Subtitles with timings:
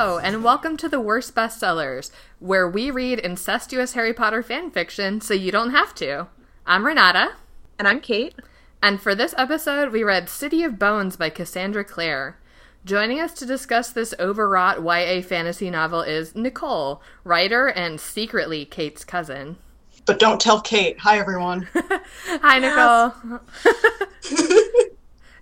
[0.00, 5.20] Hello, and welcome to the Worst Bestsellers, where we read incestuous Harry Potter fan fiction
[5.20, 6.28] so you don't have to.
[6.64, 7.32] I'm Renata.
[7.80, 8.34] And I'm Kait.
[8.80, 12.38] And for this episode, we read City of Bones by Cassandra Clare.
[12.84, 19.04] Joining us to discuss this overwrought YA fantasy novel is Nicole, writer and secretly Kait's
[19.04, 19.56] cousin.
[20.06, 20.98] But don't tell Kait.
[20.98, 21.66] Hi, everyone.
[21.74, 23.40] Hi, Nicole.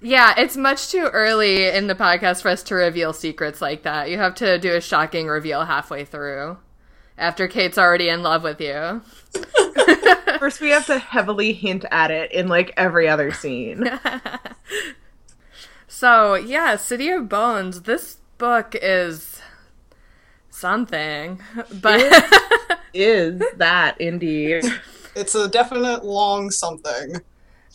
[0.07, 4.09] yeah, it's much too early in the podcast for us to reveal secrets like that.
[4.09, 6.59] You have to do a shocking reveal halfway through
[7.19, 9.03] after Kait's already in love with you.
[10.39, 13.91] First, we have to heavily hint at it in like every other scene.
[15.89, 17.83] so, yeah, City of Bones.
[17.83, 19.43] This book is
[20.51, 21.41] something,
[21.83, 22.31] but
[22.95, 24.63] is that indeed.
[25.17, 27.23] It's a definite long something.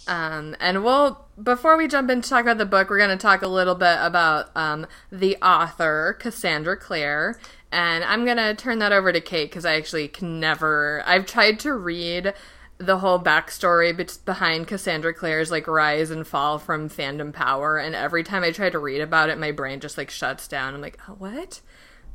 [0.08, 3.22] Um, and we'll before we jump in to talk about the book, we're going to
[3.22, 7.40] talk a little bit about um, the author Cassandra Clare,
[7.72, 11.04] and I'm going to turn that over to Kait because I actually can never.
[11.06, 12.34] I've tried to read
[12.78, 17.96] the whole backstory be- behind Cassandra Clare's like rise and fall from fandom power, and
[17.96, 20.74] every time I try to read about it, my brain just like shuts down.
[20.74, 21.62] I'm like, oh, what,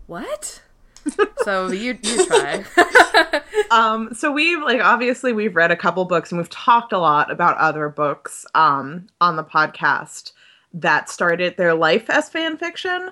[0.07, 0.63] what?
[1.45, 2.65] So you you try.
[3.71, 7.31] um, so we've like obviously we've read a couple books and we've talked a lot
[7.31, 10.33] about other books um, on the podcast
[10.75, 13.11] that started their life as fan fiction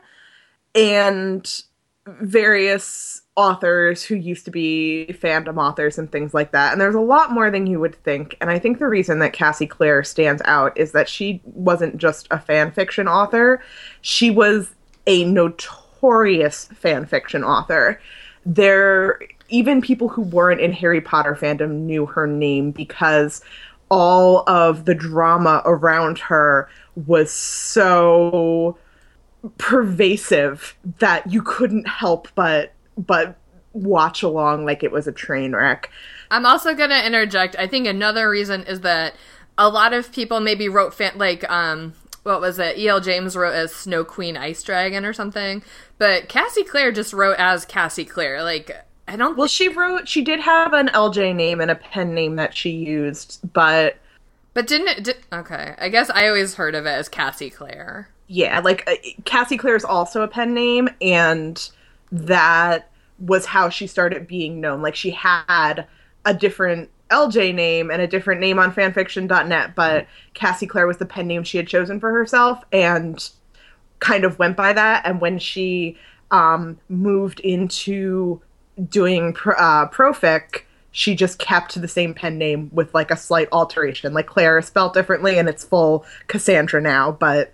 [0.75, 1.63] and
[2.07, 6.73] various authors who used to be fandom authors and things like that.
[6.73, 8.37] And there's a lot more than you would think.
[8.41, 12.29] And I think the reason that Cassie Clare stands out is that she wasn't just
[12.31, 13.63] a fan fiction author,
[14.03, 14.75] she was
[15.07, 15.84] a notorious
[16.75, 18.01] fan fiction author.
[18.47, 23.43] There even people who weren't in Harry Potter fandom knew her name because
[23.91, 26.69] all of the drama around her
[27.07, 28.77] was so
[29.59, 33.37] pervasive that you couldn't help but but
[33.75, 35.91] watch along like it was a train wreck.
[36.31, 37.57] I'm also going to interject.
[37.59, 39.15] I think another reason is that
[39.59, 42.77] a lot of people maybe wrote fan like um what was it?
[42.79, 43.01] E.L.
[43.01, 45.63] James wrote as Snow Queen Ice Dragon or something,
[45.99, 48.43] but Cassie Clare just wrote as Cassie Clare.
[48.43, 49.37] Like I don't.
[49.37, 50.09] Well, she wrote.
[50.09, 53.97] She did have an LJ name and a pen name that she used, but.
[54.55, 55.05] But didn't it?
[55.05, 58.09] Did, okay, I guess I always heard of it as Cassie Clare.
[58.27, 61.71] Yeah, like uh, Cassie Clare is also a pen name, and
[62.11, 64.81] that was how she started being known.
[64.81, 65.87] Like she had
[66.25, 71.07] a different LJ name and a different name on fanfiction.net, but Cassie Clare was the
[71.07, 73.31] pen name she had chosen for herself and
[74.01, 75.03] kind of went by that.
[75.05, 75.97] And when she
[76.31, 78.41] um, moved into
[78.89, 84.15] doing uh, profic, she just kept the same pen name with like a slight alteration.
[84.15, 87.53] Like Claire is spelled differently, and it's full Cassandra now, but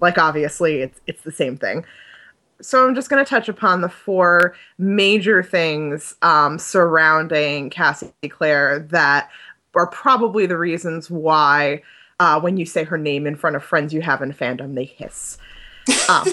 [0.00, 1.84] like obviously it's it's the same thing.
[2.64, 8.80] So I'm just going to touch upon the four major things um, surrounding Cassie Clare
[8.90, 9.30] that
[9.74, 11.82] are probably the reasons why
[12.20, 14.84] uh, when you say her name in front of friends you have in fandom, they
[14.84, 15.36] hiss.
[16.08, 16.26] Um,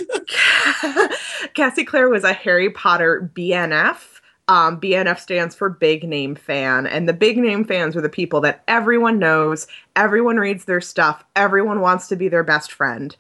[1.54, 4.12] Cassie Clare was a Harry Potter BNF
[4.52, 8.42] um, BNF stands for big name fan, and the big name fans are the people
[8.42, 9.66] that everyone knows,
[9.96, 13.16] everyone reads their stuff, everyone wants to be their best friend.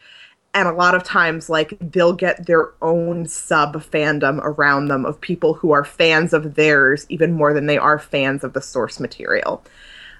[0.53, 5.21] And a lot of times, like, they'll get their own sub fandom around them of
[5.21, 8.99] people who are fans of theirs even more than they are fans of the source
[8.99, 9.63] material.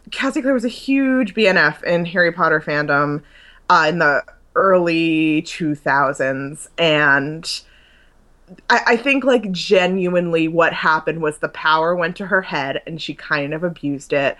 [0.09, 3.23] Cassie Clare was a huge BNF in Harry Potter fandom
[3.69, 4.23] uh, in the
[4.55, 7.61] early 2000s, and
[8.69, 13.01] I, I think like genuinely what happened was the power went to her head and
[13.01, 14.37] she kind of abused it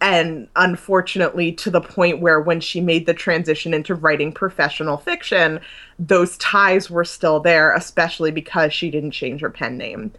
[0.00, 5.60] and unfortunately to the point where when she made the transition into writing professional fiction
[5.98, 10.10] those ties were still there especially because she didn't change her pen name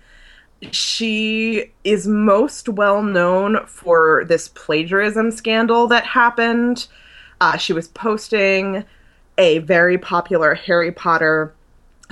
[0.71, 6.87] she is most well known for this plagiarism scandal that happened
[7.39, 8.83] uh, she was posting
[9.37, 11.53] a very popular harry potter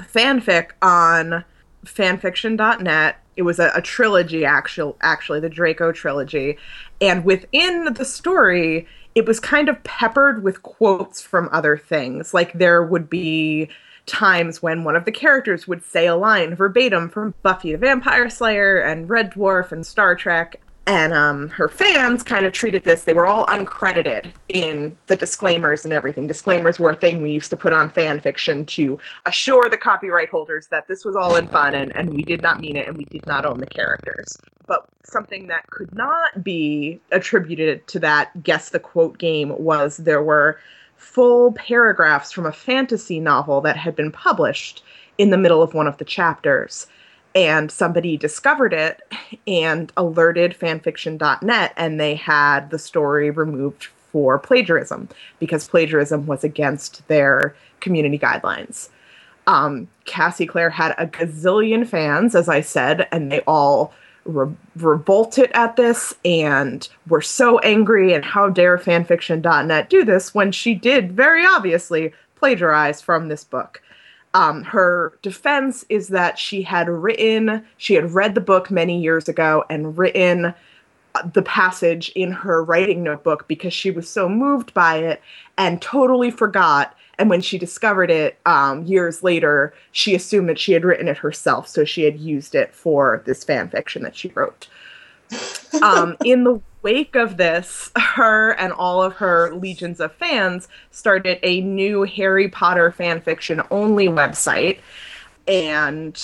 [0.02, 1.44] fanfic on
[1.86, 3.18] fanfiction.net.
[3.36, 6.58] It was a, a trilogy, actual, actually, the Draco trilogy.
[7.02, 12.34] And within the story, it was kind of peppered with quotes from other things.
[12.34, 13.70] Like there would be
[14.06, 18.30] times when one of the characters would say a line verbatim from Buffy the Vampire
[18.30, 20.60] Slayer and Red Dwarf and Star Trek.
[20.88, 25.84] And um, her fans kind of treated this they were all uncredited in the disclaimers
[25.84, 26.26] and everything.
[26.26, 28.98] Disclaimers were a thing we used to put on fan fiction to
[29.28, 32.60] assure the copyright holders that this was all in fun and, and we did not
[32.60, 34.36] mean it and we did not own the characters
[34.70, 40.22] but something that could not be attributed to that guess the quote game was there
[40.22, 40.60] were
[40.96, 44.84] full paragraphs from a fantasy novel that had been published
[45.18, 46.86] in the middle of one of the chapters.
[47.34, 49.02] And somebody discovered it
[49.48, 57.08] and alerted fanfiction.net, and they had the story removed for plagiarism because plagiarism was against
[57.08, 58.90] their community guidelines.
[59.48, 63.94] Um, Cassie Clare had a gazillion fans, as I said, and they all
[64.26, 68.14] re- revolted at this and were so angry.
[68.14, 73.82] And how dare fanfiction.net do this when she did very obviously plagiarize from this book?
[74.34, 79.28] Um, her defense is that she had written, she had read the book many years
[79.28, 80.54] ago and written
[81.34, 85.22] the passage in her writing notebook because she was so moved by it
[85.58, 86.96] and totally forgot.
[87.20, 91.18] And when she discovered it um, years later, she assumed that she had written it
[91.18, 94.68] herself, so she had used it for this fan fiction that she wrote.
[95.84, 101.40] um, in the wake of this, her and all of her legions of fans started
[101.44, 104.80] a new Harry Potter fan fiction only website.
[105.46, 106.18] And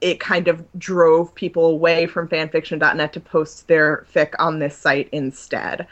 [0.00, 5.08] it kind of drove people away from fanfiction.net to post their fic on this site
[5.12, 5.86] instead.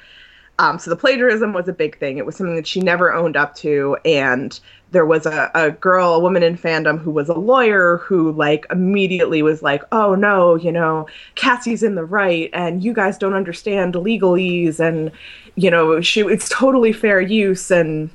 [0.61, 2.19] Um, so the plagiarism was a big thing.
[2.19, 3.97] It was something that she never owned up to.
[4.05, 4.59] And
[4.91, 8.67] there was a, a girl, a woman in fandom who was a lawyer who like
[8.71, 11.07] immediately was like, oh no, you know,
[11.37, 15.13] Cassie's in the right and you guys don't understand legalese and,
[15.55, 18.11] you know, she it's totally fair use and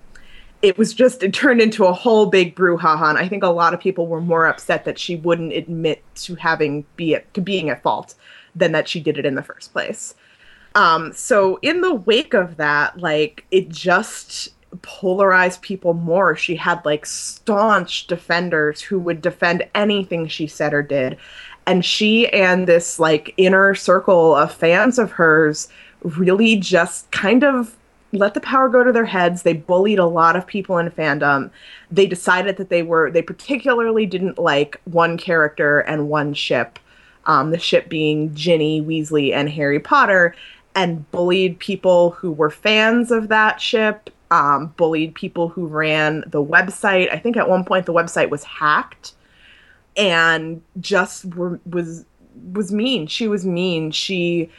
[0.62, 3.74] it was just it turned into a whole big brouhaha and i think a lot
[3.74, 7.70] of people were more upset that she wouldn't admit to having be at, to being
[7.70, 8.16] at fault
[8.56, 10.16] than that she did it in the first place
[10.76, 14.50] um, so in the wake of that like it just
[14.82, 20.82] polarized people more she had like staunch defenders who would defend anything she said or
[20.82, 21.18] did
[21.68, 25.68] and she and this like inner circle of fans of hers
[26.04, 27.76] really just kind of
[28.14, 29.42] let the power go to their heads.
[29.42, 31.50] They bullied a lot of people in fandom.
[31.92, 36.78] They decided that they were, they particularly didn't like one character and one ship,
[37.26, 40.36] um, the ship being Ginny, Weasley, and Harry Potter,
[40.76, 46.44] and bullied people who were fans of that ship, um, bullied people who ran the
[46.44, 47.12] website.
[47.12, 49.14] I think at one point the website was hacked
[49.96, 52.06] and just were, was
[52.52, 53.08] was mean.
[53.08, 53.92] She was mean.
[53.92, 54.50] She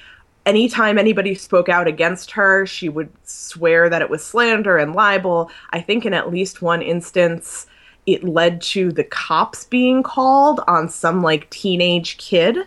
[0.46, 5.50] anytime anybody spoke out against her, she would swear that it was slander and libel.
[5.70, 7.66] I think in at least one instance,
[8.06, 12.58] it led to the cops being called on some like teenage kid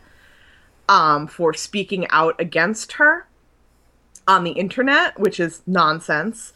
[0.89, 3.27] um, for speaking out against her
[4.27, 6.53] on the internet, which is nonsense.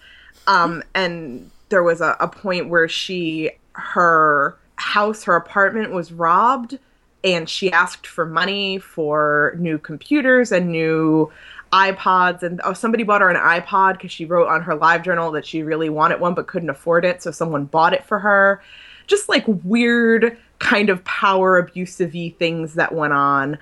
[0.47, 6.77] Um, and there was a, a point where she, her house, her apartment was robbed
[7.23, 11.31] and she asked for money for new computers and new
[11.71, 12.43] iPods.
[12.43, 15.45] And oh somebody bought her an iPod because she wrote on her live journal that
[15.45, 18.61] she really wanted one but couldn't afford it so someone bought it for her.
[19.07, 23.57] Just like weird kind of power abusive things that went on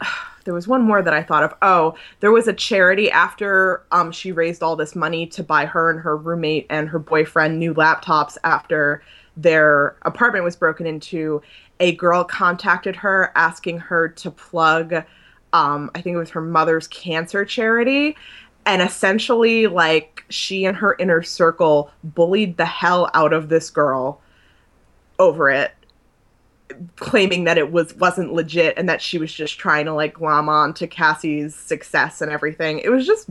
[0.48, 1.52] there was one more that I thought of.
[1.60, 5.90] Oh, there was a charity after um, she raised all this money to buy her
[5.90, 9.02] and her roommate and her boyfriend new laptops after
[9.36, 11.42] their apartment was broken into
[11.80, 15.04] a girl contacted her asking her to plug
[15.52, 18.16] um, I think it was her mother's cancer charity.
[18.64, 24.22] And essentially, like, she and her inner circle bullied the hell out of this girl
[25.18, 25.72] over it,
[26.96, 30.48] claiming that it was wasn't legit and that she was just trying to like glom
[30.48, 32.78] on to Cassie's success and everything.
[32.80, 33.28] It was just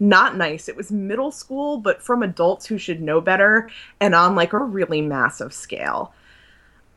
[0.00, 0.68] not nice.
[0.68, 4.58] It was middle school, but from adults who should know better and on like a
[4.58, 6.12] really massive scale.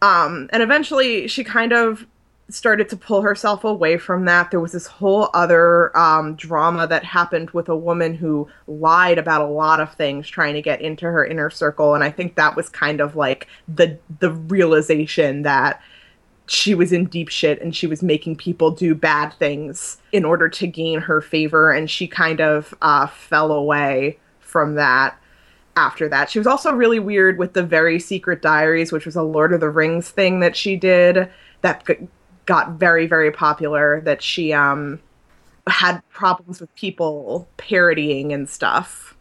[0.02, 2.06] Um, and eventually she kind of
[2.50, 4.52] started to pull herself away from that.
[4.52, 9.42] There was this whole other um, drama that happened with a woman who lied about
[9.42, 12.56] a lot of things trying to get into her inner circle, and I think that
[12.56, 15.82] was kind of like the the realization that
[16.50, 20.48] she was in deep shit and she was making people do bad things in order
[20.48, 25.20] to gain her favor, and she kind of uh, fell away from that
[25.76, 26.30] after that.
[26.30, 29.60] She was also really weird with the Very Secret Diaries, which was a Lord of
[29.60, 31.30] the Rings thing that she did
[31.62, 31.86] that
[32.48, 35.00] got very very popular that she um
[35.68, 39.16] had problems with people parodying and stuff.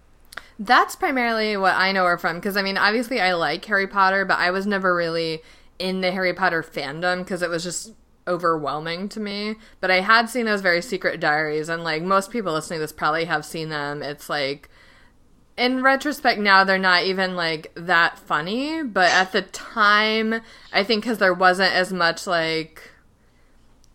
[0.59, 4.25] That's primarily what I know her from because I mean obviously I like Harry Potter
[4.25, 5.43] but I was never really
[5.79, 7.93] in the Harry Potter fandom because it was just
[8.29, 9.57] overwhelming to me.
[9.81, 12.93] But I had seen those very secret diaries and like most people listening to this
[12.93, 14.03] probably have seen them.
[14.03, 14.71] It's like
[15.57, 20.41] in retrospect now they're not even like that funny but at the time
[20.73, 22.91] i think because there wasn't as much like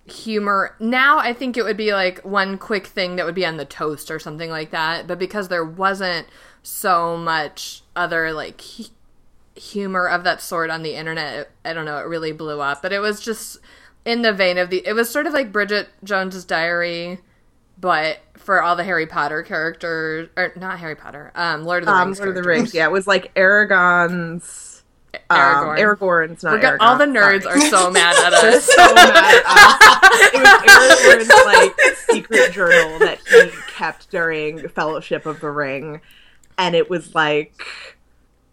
[0.07, 3.57] humor now i think it would be like one quick thing that would be on
[3.57, 6.27] the toast or something like that but because there wasn't
[6.63, 8.61] so much other like
[9.55, 11.51] humor of that sort on the internet.
[11.65, 13.57] I don't know, it really blew up, but it was just
[14.05, 14.81] in the vein of the.
[14.85, 17.19] It was sort of like Bridget Jones's Diary,
[17.79, 21.93] but for all the Harry Potter characters, or not Harry Potter, um, Lord of the
[21.93, 22.19] Um, Rings.
[22.19, 22.43] Lord of the.
[22.43, 22.73] Rings.
[22.73, 24.70] Yeah, it was like Aragon's.
[25.29, 27.59] Um, Aragorn's not We're all the nerds sorry.
[27.59, 28.65] are so mad at us.
[28.65, 30.21] so mad at us.
[30.33, 36.01] It was Aragorn's like secret journal that he kept during Fellowship of the Ring,
[36.57, 37.65] and it was like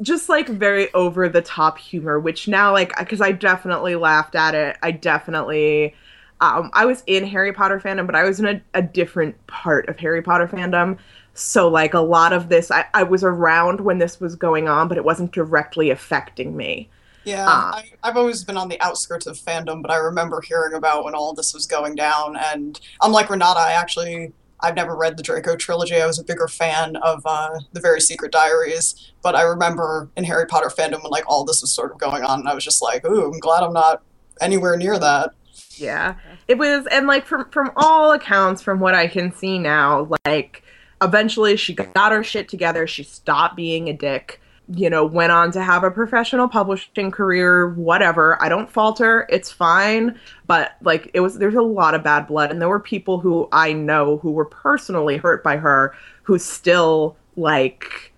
[0.03, 2.19] just like very over the top humor.
[2.19, 4.77] Which now, like, because I definitely laughed at it.
[4.83, 5.95] I definitely.
[6.41, 9.89] Um, I was in Harry Potter fandom, but I was in a, a different part
[9.89, 10.99] of Harry Potter fandom.
[11.39, 14.89] So, like, a lot of this, I, I was around when this was going on,
[14.89, 16.91] but it wasn't directly affecting me.
[17.25, 17.77] Yeah, Ah.
[17.77, 21.15] I, I've always been on the outskirts of fandom, but I remember hearing about when
[21.15, 22.37] all this was going down.
[22.37, 25.95] And unlike Renata, I actually I've never read the Draco trilogy.
[26.01, 30.25] I was a bigger fan of uh, the Very Secret Diaries, but I remember in
[30.25, 32.65] Harry Potter fandom when like all this was sort of going on, and I was
[32.65, 34.03] just like, "Ooh, I'm glad I'm not
[34.41, 35.31] anywhere near that."
[35.77, 36.17] Yeah.
[36.49, 40.65] It was and like from from all accounts from what I can see now, like
[41.03, 45.51] eventually she got her shit together, she stopped being a dick, you know, went on
[45.53, 48.41] to have a professional publishing career, whatever.
[48.43, 52.51] I don't falter, it's fine, but like it was there's a lot of bad blood
[52.51, 57.17] and there were people who I know who were personally hurt by her who still
[57.37, 58.13] like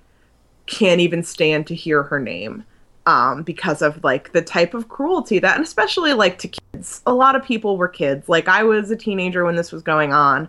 [0.66, 2.64] can't even stand to hear her name
[3.06, 7.02] um, because of like the type of cruelty that, and especially like to kids.
[7.06, 8.28] A lot of people were kids.
[8.28, 10.48] Like I was a teenager when this was going on.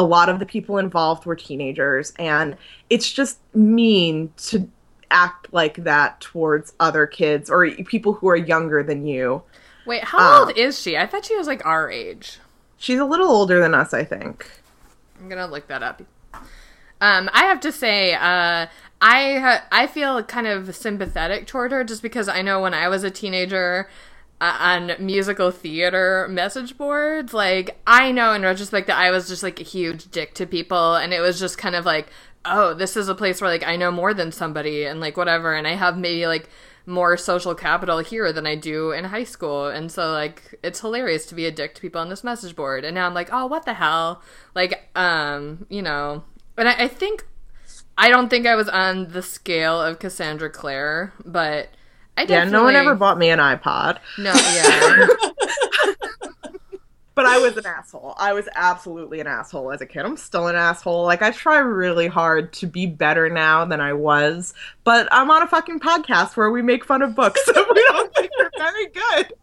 [0.00, 2.56] A lot of the people involved were teenagers, and
[2.88, 4.66] it's just mean to
[5.10, 9.42] act like that towards other kids or people who are younger than you.
[9.84, 10.96] Wait, how Uh, old is she?
[10.96, 12.38] I thought she was like our age.
[12.78, 14.50] She's a little older than us, I think.
[15.20, 16.00] I'm gonna look that up.
[17.02, 18.66] Um, I have to say, uh,
[19.02, 23.04] I I feel kind of sympathetic toward her just because I know when I was
[23.04, 23.90] a teenager
[24.40, 29.60] on musical theater message boards, like I know in retrospect that I was just like
[29.60, 32.08] a huge dick to people, and it was just kind of like,
[32.44, 35.54] oh, this is a place where like I know more than somebody, and like whatever,
[35.54, 36.48] and I have maybe like
[36.86, 39.66] more social capital here than I do in high school.
[39.68, 42.84] And so like it's hilarious to be a dick to people on this message board.
[42.84, 44.22] And now I'm like, oh what the hell?
[44.54, 46.24] Like, um, you know
[46.60, 47.26] and I, I think
[47.98, 51.70] I don't think I was on the scale of Cassandra Clare, but
[52.16, 53.98] I Yeah, no one ever bought me an iPod.
[54.18, 55.06] No, yeah.
[57.16, 58.14] But I was an asshole.
[58.16, 60.06] I was absolutely an asshole as a kid.
[60.06, 61.04] I'm still an asshole.
[61.04, 65.42] Like I try really hard to be better now than I was, but I'm on
[65.42, 68.86] a fucking podcast where we make fun of books that we don't think are very
[68.86, 69.34] good.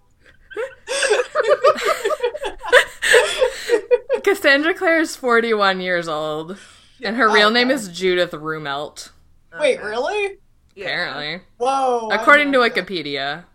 [4.24, 6.58] Cassandra Clare is 41 years old,
[7.04, 7.76] and her real name Okay.
[7.76, 9.12] is Judith Rumelt.
[9.60, 10.38] Wait, really?
[10.86, 12.10] Apparently, Whoa!
[12.12, 13.46] According to Wikipedia.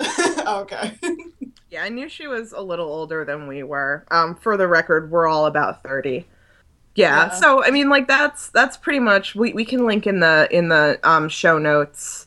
[0.46, 0.92] okay.
[1.72, 4.04] Yeah, I knew she was a little older than we were.
[4.10, 6.26] Um, for the record, we're all about thirty.
[6.96, 7.30] Yeah, Yeah.
[7.30, 9.36] so I mean, like that's that's pretty much.
[9.36, 12.26] We we can link in the in the um show notes,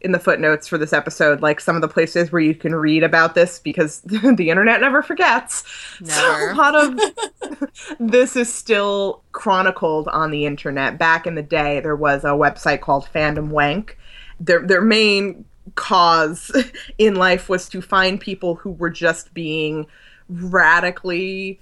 [0.00, 3.02] in the footnotes for this episode, like some of the places where you can read
[3.02, 5.64] about this because the internet never forgets.
[6.04, 10.98] So a lot of this is still chronicled on the internet.
[10.98, 13.98] Back in the day, there was a website called Fandom Wank.
[14.40, 16.50] Their their main cause
[16.98, 19.86] in life was to find people who were just being
[20.28, 21.58] radically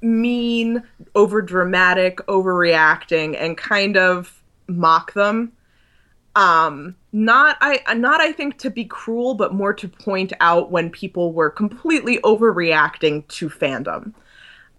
[0.00, 0.82] mean,
[1.14, 5.52] over dramatic, overreacting, and kind of mock them.
[6.34, 10.88] Um, not I not I think to be cruel, but more to point out when
[10.88, 14.14] people were completely overreacting to fandom.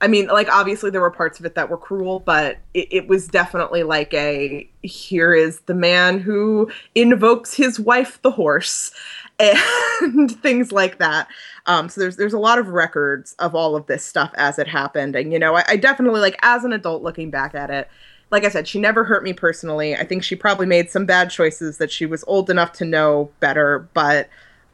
[0.02, 3.08] I mean, like obviously there were parts of it that were cruel, but it, it
[3.08, 8.92] was definitely like a here is the man who invokes his wife, the horse,
[9.40, 11.28] and things like that.
[11.68, 14.68] Um, so there's there's a lot of records of all of this stuff as it
[14.68, 17.88] happened, and you know I, I definitely like as an adult looking back at it.
[18.32, 19.96] Like I said, she never hurt me personally.
[19.96, 23.32] I think she probably made some bad choices that she was old enough to know
[23.40, 24.30] better, but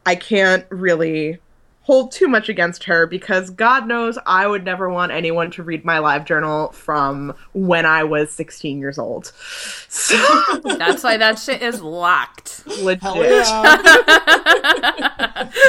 [0.06, 1.40] I can't really
[1.82, 5.84] hold too much against her because God knows I would never want anyone to read
[5.84, 9.32] my live journal from when I was 16 years old.
[9.92, 10.16] So
[10.78, 12.64] That's why that shit is locked.
[12.68, 13.02] legit.
[13.02, 15.50] Hell yeah.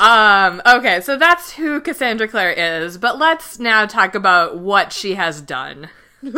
[0.00, 5.14] Um, okay, so that's who Cassandra Clare is, but let's now talk about what she
[5.14, 5.90] has done.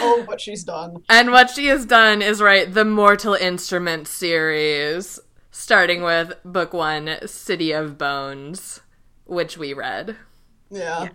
[0.00, 1.02] oh, what she's done.
[1.08, 7.18] And what she has done is write the Mortal Instrument series, starting with book one,
[7.26, 8.80] City of Bones,
[9.24, 10.16] which we read.
[10.70, 11.08] Yeah.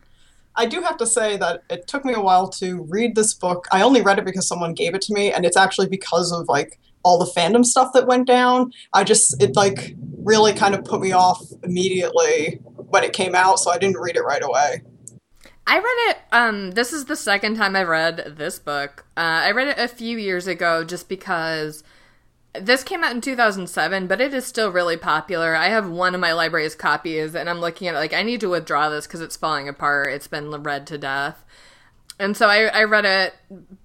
[0.56, 3.68] I do have to say that it took me a while to read this book.
[3.72, 6.48] I only read it because someone gave it to me, and it's actually because of
[6.48, 8.72] like all the fandom stuff that went down.
[8.94, 12.60] I just it like really kind of put me off immediately
[12.90, 14.84] when it came out, so I didn't read it right away.
[15.68, 16.18] I read it.
[16.32, 19.06] Um, this is the second time I've read this book.
[19.18, 21.84] Uh, I read it a few years ago, just because
[22.54, 25.56] this came out in 2007, but it is still really popular.
[25.56, 28.42] I have one of my library's copies, and I'm looking at it like I need
[28.42, 30.14] to withdraw this because it's falling apart.
[30.14, 31.44] It's been read to death.
[32.20, 33.34] And so I, I read it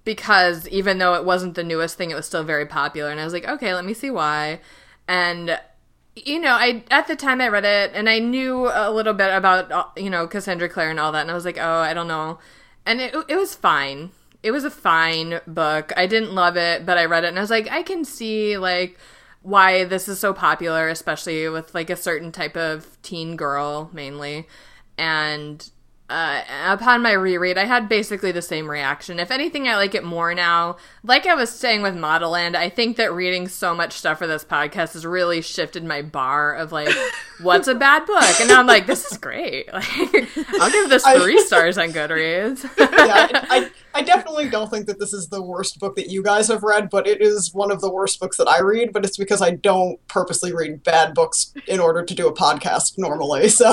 [0.05, 3.09] because even though it wasn't the newest thing, it was still very popular.
[3.09, 4.61] And I was like, okay, let me see why.
[5.07, 5.59] And
[6.15, 9.33] you know, I at the time I read it, and I knew a little bit
[9.33, 11.93] about uh, you know Cassandra Clare and all that, and I was like, oh, I
[11.93, 12.39] don't know,
[12.85, 14.11] and it it was fine.
[14.43, 15.93] It was a fine book.
[15.95, 18.57] I didn't love it, but I read it, and I was like, I can see
[18.57, 18.97] like
[19.41, 24.47] why this is so popular, especially with like a certain type of teen girl mainly,
[24.97, 25.69] and
[26.11, 29.17] uh, upon my reread, I had basically the same reaction.
[29.17, 30.75] If anything, I like it more now.
[31.03, 34.43] Like I was saying with Modelland, I think that reading so much stuff for this
[34.43, 36.93] podcast has really shifted my bar of like,
[37.41, 38.39] what's a bad book?
[38.41, 39.71] And now I'm like, this is great.
[39.71, 39.87] Like,
[40.59, 42.63] I'll give this three I, stars on Goodreads.
[42.77, 46.49] yeah, I, I definitely don't think that this is the worst book that you guys
[46.49, 48.91] have read, but it is one of the worst books that I read.
[48.91, 52.97] But it's because I don't purposely read bad books in order to do a podcast
[52.97, 53.47] normally.
[53.47, 53.71] So.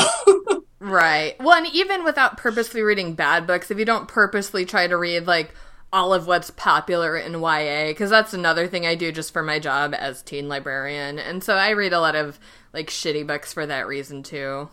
[0.80, 1.36] Right.
[1.40, 5.26] Well, and even without purposely reading bad books, if you don't purposely try to read
[5.26, 5.54] like
[5.92, 9.58] all of what's popular in YA, because that's another thing I do just for my
[9.58, 12.38] job as teen librarian, and so I read a lot of
[12.72, 14.68] like shitty books for that reason too.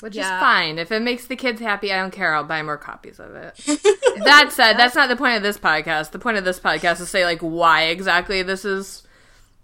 [0.00, 0.36] Which yeah.
[0.36, 0.78] is fine.
[0.78, 2.32] If it makes the kids happy, I don't care.
[2.32, 3.56] I'll buy more copies of it.
[4.24, 6.12] that said, that's not the point of this podcast.
[6.12, 9.02] The point of this podcast is to say like why exactly this is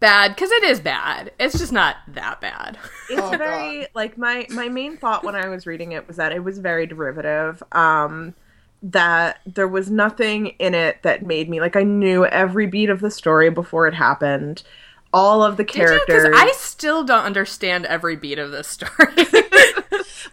[0.01, 1.33] bad because it is bad.
[1.39, 2.79] It's just not that bad.
[3.11, 3.89] It's oh, very God.
[3.95, 6.87] like my my main thought when I was reading it was that it was very
[6.87, 7.63] derivative.
[7.73, 8.35] Um,
[8.83, 13.01] that there was nothing in it that made me like I knew every beat of
[13.01, 14.63] the story before it happened.
[15.13, 16.27] All of the characters.
[16.35, 18.91] I still don't understand every beat of this story.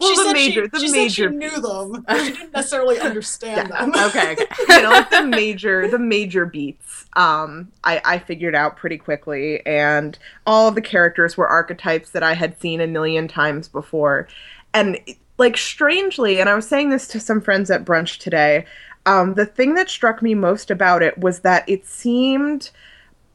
[0.00, 2.98] well, she the major, she, the she major, she knew them, but she didn't necessarily
[2.98, 3.86] understand yeah.
[3.86, 3.94] them.
[4.06, 4.46] okay, okay.
[4.68, 7.06] you know, like the major, the major beats.
[7.14, 12.22] Um, I, I figured out pretty quickly, and all of the characters were archetypes that
[12.22, 14.28] I had seen a million times before,
[14.74, 14.98] and
[15.38, 18.64] like strangely, and I was saying this to some friends at brunch today.
[19.04, 22.70] Um, the thing that struck me most about it was that it seemed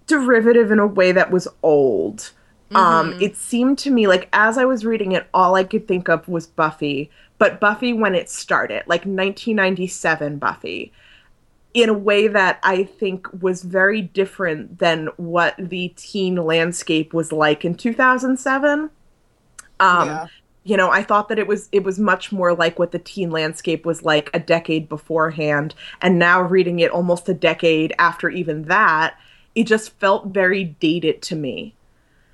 [0.07, 2.31] derivative in a way that was old
[2.69, 2.75] mm-hmm.
[2.75, 6.09] Um, it seemed to me like as I was reading it, all I could think
[6.09, 10.91] of was Buffy, but Buffy when it started, like 1997 Buffy,
[11.73, 17.31] in a way that I think was very different than what the teen landscape was
[17.31, 18.89] like in 2007.
[19.79, 20.27] Um, yeah.
[20.63, 23.29] You know, I thought that it was it was much more like what the teen
[23.29, 28.63] landscape was like a decade beforehand, and now reading it almost a decade after even
[28.63, 29.17] that,
[29.55, 31.76] it just felt very dated to me.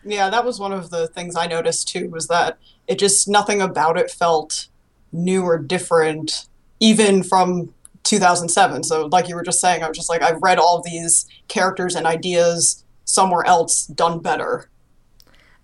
[0.06, 3.62] Yeah, that was one of the things I noticed too, was that it just nothing
[3.62, 4.68] about it felt
[5.12, 6.48] new or different,
[6.80, 8.84] even from 2007.
[8.84, 11.96] So, like you were just saying, I was just like, I've read all these characters
[11.96, 14.70] and ideas somewhere else done better.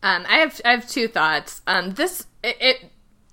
[0.01, 1.61] Um, I have I have two thoughts.
[1.67, 2.91] Um, this it, it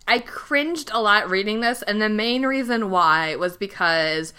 [0.09, 4.33] I cringed a lot reading this, and the main reason why was because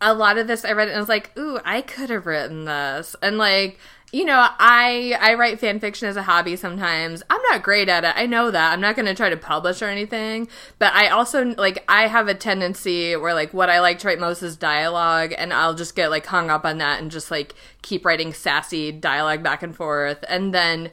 [0.00, 2.26] a lot of this I read it and I was like, ooh, I could have
[2.26, 3.78] written this, and like
[4.10, 7.22] you know, I I write fan fiction as a hobby sometimes.
[7.28, 8.14] I'm not great at it.
[8.16, 8.72] I know that.
[8.72, 12.26] I'm not going to try to publish or anything, but I also like I have
[12.28, 15.94] a tendency where like what I like to write most is dialogue and I'll just
[15.94, 19.76] get like hung up on that and just like keep writing sassy dialogue back and
[19.76, 20.90] forth and then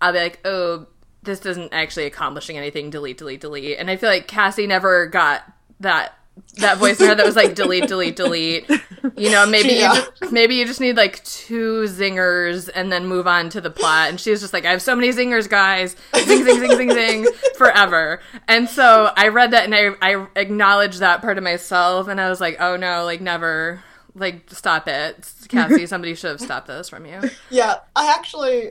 [0.00, 0.86] I'll be like, "Oh,
[1.22, 2.90] this isn't actually accomplishing anything.
[2.90, 5.42] Delete, delete, delete." And I feel like Cassie never got
[5.80, 6.18] that
[6.58, 8.68] that voice in her that was like delete, delete, delete.
[9.16, 9.94] You know, maybe yeah.
[9.94, 13.70] you just, maybe you just need like two zingers and then move on to the
[13.70, 14.10] plot.
[14.10, 16.90] And she was just like, I have so many zingers, guys, zing, zing, zing, zing,
[16.90, 18.20] zing, forever.
[18.48, 22.28] And so I read that and I I acknowledged that part of myself, and I
[22.28, 23.82] was like, oh no, like never.
[24.16, 25.86] Like stop it, Cassie.
[25.86, 27.20] Somebody should have stopped this from you.
[27.50, 28.70] Yeah, I actually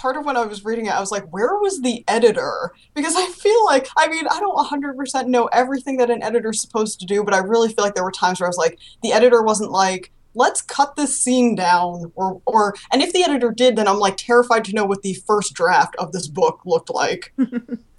[0.00, 2.72] part of when I was reading it, I was like, where was the editor?
[2.94, 7.00] Because I feel like, I mean, I don't 100% know everything that an editor's supposed
[7.00, 9.12] to do, but I really feel like there were times where I was like, the
[9.12, 13.74] editor wasn't like, let's cut this scene down or or and if the editor did
[13.74, 17.34] then i'm like terrified to know what the first draft of this book looked like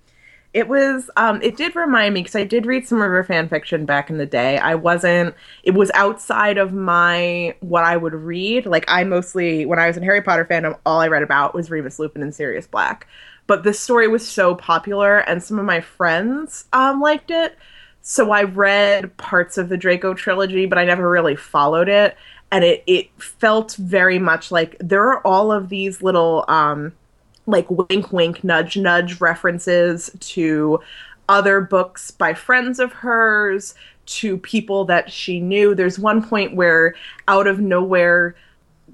[0.53, 3.85] it was um it did remind me because i did read some river fan fiction
[3.85, 4.57] back in the day.
[4.57, 8.65] I wasn't it was outside of my what i would read.
[8.65, 11.71] Like i mostly when i was in harry potter fandom all i read about was
[11.71, 13.07] remus lupin and sirius black.
[13.47, 17.57] But this story was so popular and some of my friends um liked it.
[18.01, 22.17] So I read parts of the Draco trilogy, but I never really followed it.
[22.51, 26.93] And it, it felt very much like there are all of these little um,
[27.45, 30.79] like wink wink nudge nudge references to
[31.29, 33.73] other books by friends of hers
[34.05, 36.95] to people that she knew there's one point where
[37.27, 38.35] out of nowhere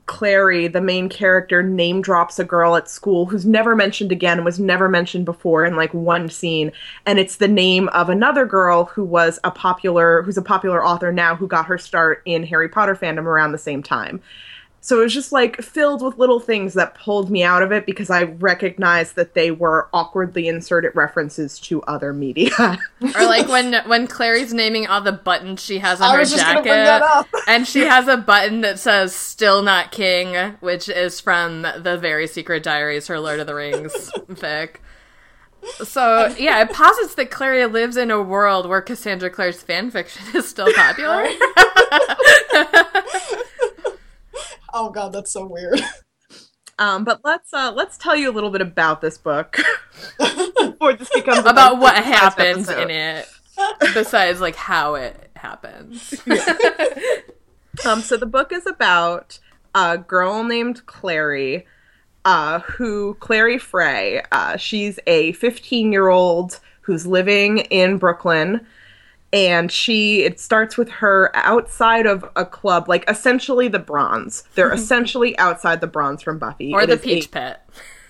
[0.08, 4.58] Clary, the main character, name drops a girl at school who's never mentioned again, was
[4.58, 6.72] never mentioned before in like one scene,
[7.06, 11.12] and it's the name of another girl who was a popular, who's a popular author
[11.12, 14.22] now, who got her start in Harry Potter fandom around the same time.
[14.80, 17.86] So it was just like filled with little things that pulled me out of it
[17.86, 22.52] because I recognized that they were awkwardly inserted references to other media.
[23.02, 26.32] or like when when Clary's naming all the buttons she has on I her was
[26.32, 30.88] just bring that jacket, and she has a button that says "Still Not King," which
[30.88, 33.92] is from the Very Secret Diaries, her Lord of the Rings
[34.30, 34.78] fic.
[35.84, 40.48] So yeah, it posits that Clary lives in a world where Cassandra Clare's fanfiction is
[40.48, 41.28] still popular.
[44.80, 45.82] Oh god, that's so weird.
[46.80, 49.58] um, but let's uh, let's tell you a little bit about this book
[50.20, 52.84] before this becomes About what happens episode.
[52.84, 53.28] in it,
[53.96, 56.14] besides like how it happens.
[57.86, 59.38] Um, so the book is about
[59.76, 61.68] a girl named Clary,
[62.26, 64.24] uh, who Clary Fray.
[64.32, 68.66] Uh, she's a 15 year old who's living in Brooklyn,
[69.34, 70.24] and she.
[70.24, 74.44] It starts with her outside of a club, like essentially the Bronze.
[74.56, 77.58] They're essentially outside the Bronze from Buffy, or It the is a- Peach Pit.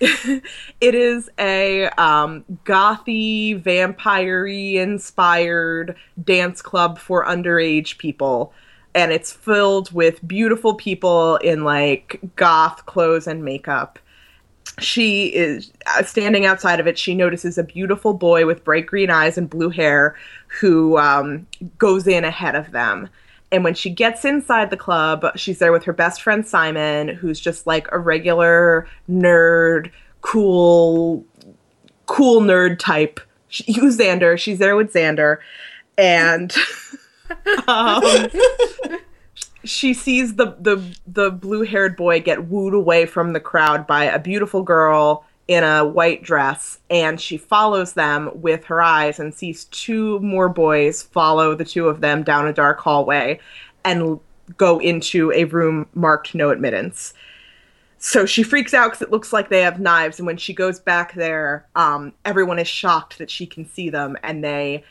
[0.00, 8.52] it is a um, gothy, vampire inspired dance club for underage people.
[8.94, 13.98] And it's filled with beautiful people in like goth clothes and makeup.
[14.78, 16.98] She is uh, standing outside of it.
[16.98, 20.16] She notices a beautiful boy with bright green eyes and blue hair
[20.60, 21.46] who um,
[21.78, 23.08] goes in ahead of them.
[23.50, 27.40] And when she gets inside the club, she's there with her best friend Simon, who's
[27.40, 31.24] just like a regular nerd, cool,
[32.06, 33.20] cool nerd type.
[33.48, 34.38] She, who's Xander?
[34.38, 35.38] She's there with Xander,
[35.96, 36.54] and
[37.66, 38.28] um,
[39.68, 44.04] she sees the the the blue haired boy get wooed away from the crowd by
[44.04, 49.34] a beautiful girl in a white dress and she follows them with her eyes and
[49.34, 53.38] sees two more boys follow the two of them down a dark hallway
[53.84, 54.18] and
[54.56, 57.12] go into a room marked no admittance.
[57.98, 60.80] So she freaks out because it looks like they have knives and when she goes
[60.80, 64.84] back there um, everyone is shocked that she can see them and they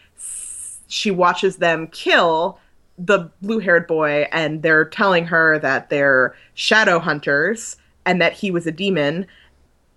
[0.87, 2.59] she watches them kill
[2.97, 8.49] the blue haired boy and they're telling her that they're shadow hunters and that he
[8.49, 9.25] was a demon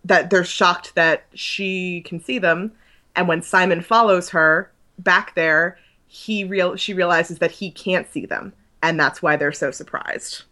[0.05, 2.73] that they're shocked that she can see them
[3.17, 8.27] and when simon follows her back there he real she realizes that he can't see
[8.27, 10.45] them and that's why they're so surprised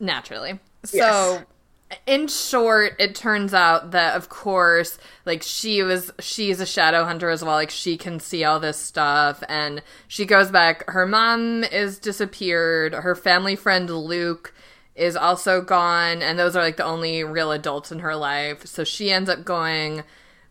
[0.00, 0.58] naturally.
[0.84, 1.44] So, Yes.
[2.06, 7.30] In short, it turns out that of course, like she was she's a shadow hunter
[7.30, 7.54] as well.
[7.54, 10.88] Like she can see all this stuff and she goes back.
[10.90, 12.92] Her mom is disappeared.
[12.92, 14.54] Her family friend Luke
[14.94, 18.66] is also gone and those are like the only real adults in her life.
[18.66, 20.04] So she ends up going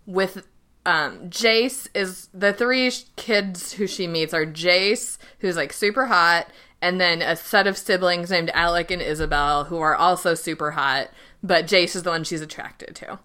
[0.07, 0.43] with
[0.87, 6.47] um, Jace is the three kids who she meets are Jace, who's like super hot,
[6.81, 11.09] and then a set of siblings named Alec and Isabelle, who are also super hot,
[11.47, 13.19] but Jace is the one she's attracted to.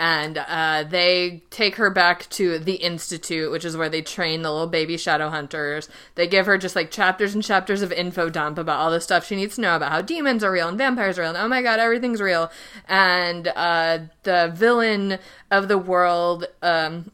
[0.00, 4.52] And uh, they take her back to the Institute, which is where they train the
[4.52, 5.88] little baby shadow hunters.
[6.14, 9.26] They give her just like chapters and chapters of info dump about all the stuff
[9.26, 11.48] she needs to know about how demons are real and vampires are real, and oh
[11.48, 12.48] my god, everything's real.
[12.86, 15.18] And uh, the villain
[15.50, 17.10] of the world um,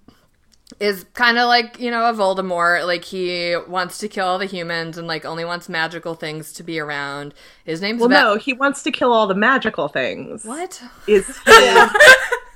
[0.80, 2.86] is kind of like you know a Voldemort.
[2.86, 6.62] Like he wants to kill all the humans and like only wants magical things to
[6.62, 7.34] be around.
[7.64, 10.82] His name's well Va- no he wants to kill all the magical things What?
[11.06, 11.90] is his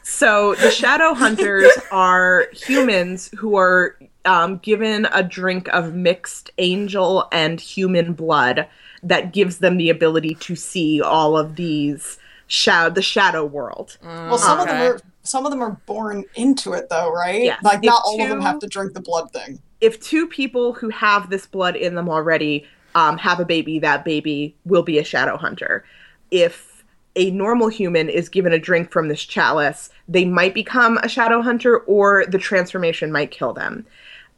[0.03, 7.29] So the shadow hunters are humans who are um, given a drink of mixed angel
[7.31, 8.67] and human blood
[9.03, 13.99] that gives them the ability to see all of these shadow the shadow world.
[14.03, 17.45] Well, some of them are some of them are born into it though, right?
[17.45, 17.59] Yeah.
[17.63, 19.61] Like not If all of them have to drink the blood thing.
[19.81, 24.05] If two people who have this blood in them already um, have a baby, that
[24.05, 25.85] baby will be a shadow hunter.
[26.31, 26.83] If
[27.15, 31.43] a normal human is given a drink from this chalice, they might become a shadow
[31.43, 33.87] hunter, or the transformation might kill them.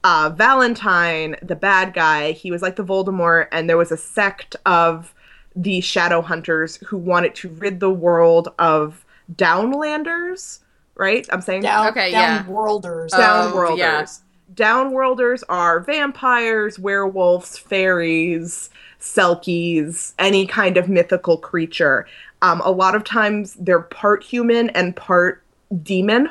[0.05, 4.57] uh, Valentine, the bad guy, he was like the Voldemort, and there was a sect
[4.67, 5.15] of
[5.55, 10.61] the Shadow Hunters who wanted to rid the world of Downlanders,
[11.01, 11.27] right?
[11.33, 12.43] I'm saying Down, Okay, yeah.
[12.43, 13.13] down worlders.
[13.15, 13.79] Oh, Downworlders.
[13.79, 14.07] yeah.
[14.55, 22.07] downworlders are vampires, werewolves, fairies, selkies, any kind of mythical creature.
[22.43, 25.43] Um, a lot of times they're part human and part
[25.83, 26.31] demon.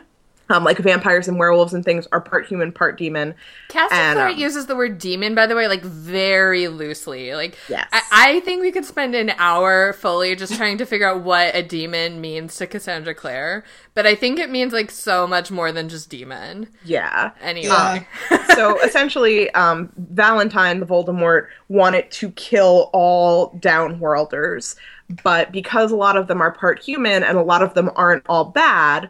[0.51, 3.35] Um, like vampires and werewolves and things are part human, part demon.
[3.67, 7.35] Clare um, uses the word demon, by the way, like very loosely.
[7.35, 7.87] Like, Yes.
[7.93, 11.55] I, I think we could spend an hour fully just trying to figure out what
[11.55, 13.63] a demon means to Cassandra Clare.
[13.93, 16.69] But I think it means like so much more than just demon.
[16.83, 17.31] Yeah.
[17.41, 18.07] Anyway.
[18.55, 24.75] so essentially, um, Valentine, the Voldemort, wanted to kill all downworlders,
[25.23, 28.23] but because a lot of them are part human and a lot of them aren't
[28.27, 29.09] all bad,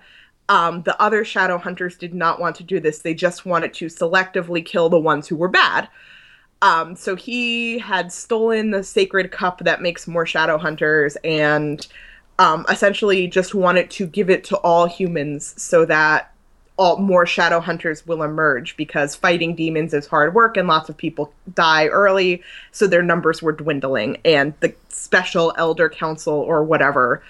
[0.49, 2.99] um, the other shadow hunters did not want to do this.
[2.99, 5.87] They just wanted to selectively kill the ones who were bad.
[6.61, 11.87] Um, so he had stolen the sacred cup that makes more shadow hunters and
[12.39, 16.33] um, essentially just wanted to give it to all humans so that
[16.77, 20.95] all more shadow hunters will emerge because fighting demons is hard work and lots of
[20.95, 27.21] people die early so their numbers were dwindling and the special elder council or whatever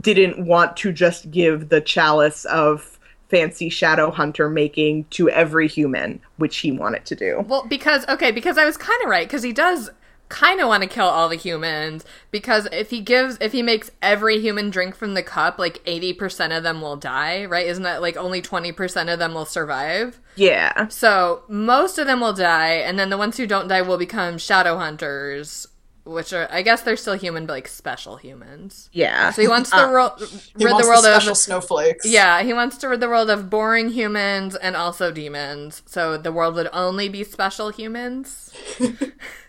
[0.00, 2.98] didn't want to just give the chalice of
[3.28, 8.30] fancy shadow hunter making to every human which he wanted to do Well, because okay,
[8.32, 9.90] because I was kind of right because he does
[10.30, 13.90] kind of want to kill all the humans because if he gives if he makes
[14.00, 17.66] every human drink from the cup, like 80% of them will die, right?
[17.66, 20.20] Isn't that like only 20% of them will survive?
[20.36, 23.98] yeah So, most of them will die and then the ones who don't die will
[23.98, 25.66] become shadow hunters,
[26.10, 28.90] which are I guess they're still human but like special humans.
[28.92, 32.04] yeah So he wants to Uh, ro- rid the world the of special snowflakes.
[32.06, 35.82] yeah, he wants to rid the world of boring humans and also demons.
[35.86, 38.52] So the world would only be special humans.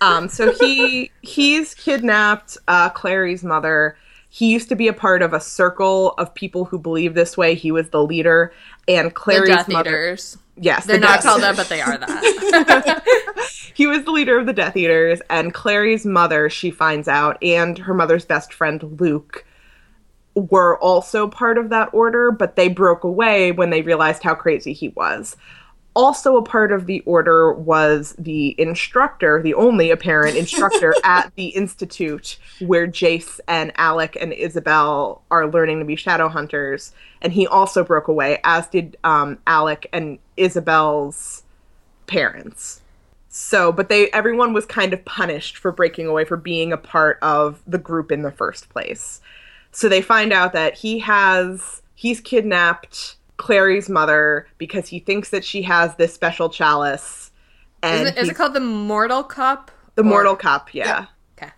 [0.02, 3.95] Um, so he he's kidnapped uh, Clary's mother.
[4.30, 7.54] He used to be a part of a circle of people who believe this way.
[7.54, 8.52] He was the leader,
[8.88, 9.91] and The Clary's Death mother.
[9.91, 10.38] Eaters.
[10.58, 13.04] Yes, They're the not called that, but they are that.
[13.74, 17.78] he was the leader of the Death Eaters, and Clary's mother, she finds out, and
[17.78, 19.45] her mother's best friend Luke
[20.36, 24.74] were also part of that order, but they broke away when they realized how crazy
[24.74, 25.36] he was.
[25.93, 31.47] Also, a part of the order was the instructor, the only apparent instructor at the
[31.47, 36.93] institute where Jace and Alec and Isabelle are learning to be shadow hunters.
[37.21, 41.43] And he also broke away, as did um, Alec and Isabelle's
[42.08, 42.81] parents.
[43.34, 47.17] So, but they everyone was kind of punished for breaking away for being a part
[47.22, 49.22] of the group in the first place.
[49.72, 55.46] So they find out that he has he's kidnapped Clary's mother because he thinks that
[55.46, 57.32] she has this special chalice
[57.82, 59.72] and Is it, is it called the Mortal Cup?
[59.96, 60.86] the Or- mortal cup, yeah.
[60.86, 61.06] Yeah.
[61.38, 61.52] Okay.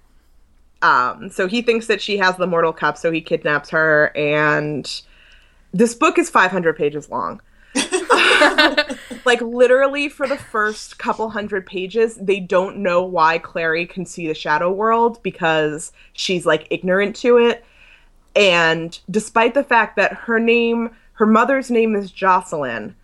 [0.82, 5.02] Um, so he thinks that she has the mortal cup, so he kidnaps her, and
[5.74, 7.42] this book is 500 pages long.
[9.26, 14.28] like literally for the first couple hundred pages, they don't know why Clary can see
[14.28, 17.64] the shadow world because she's like ignorant to it.
[18.36, 22.96] And despite the fact that her name, her mother's name is Jocelyn,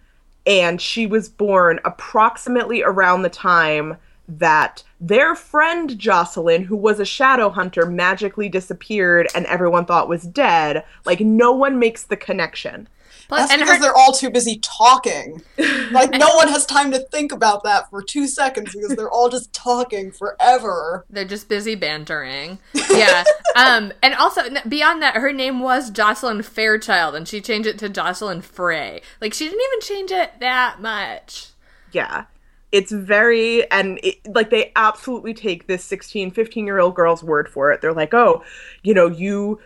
[0.46, 3.98] and she was born approximately around the time
[4.28, 10.24] that their friend Jocelyn, who was a shadow hunter, magically disappeared and everyone thought was
[10.24, 10.84] dead.
[11.06, 12.88] Like, no one makes the connection.
[13.30, 15.42] Plus, That's and because her, they're all too busy talking.
[15.92, 19.28] Like no one has time to think about that for two seconds because they're all
[19.28, 21.04] just talking forever.
[21.10, 22.60] they're just busy bantering.
[22.92, 23.24] Yeah.
[23.56, 23.92] um.
[24.04, 28.42] And also beyond that, her name was Jocelyn Fairchild, and she changed it to Jocelyn
[28.42, 29.02] Fray.
[29.20, 31.48] Like she didn't even change it that much.
[31.92, 32.26] Yeah.
[32.72, 37.50] It's very, and it, like they absolutely take this 16, 15 year old girl's word
[37.50, 37.82] for it.
[37.82, 38.44] They're like, oh,
[38.84, 39.60] you know, you.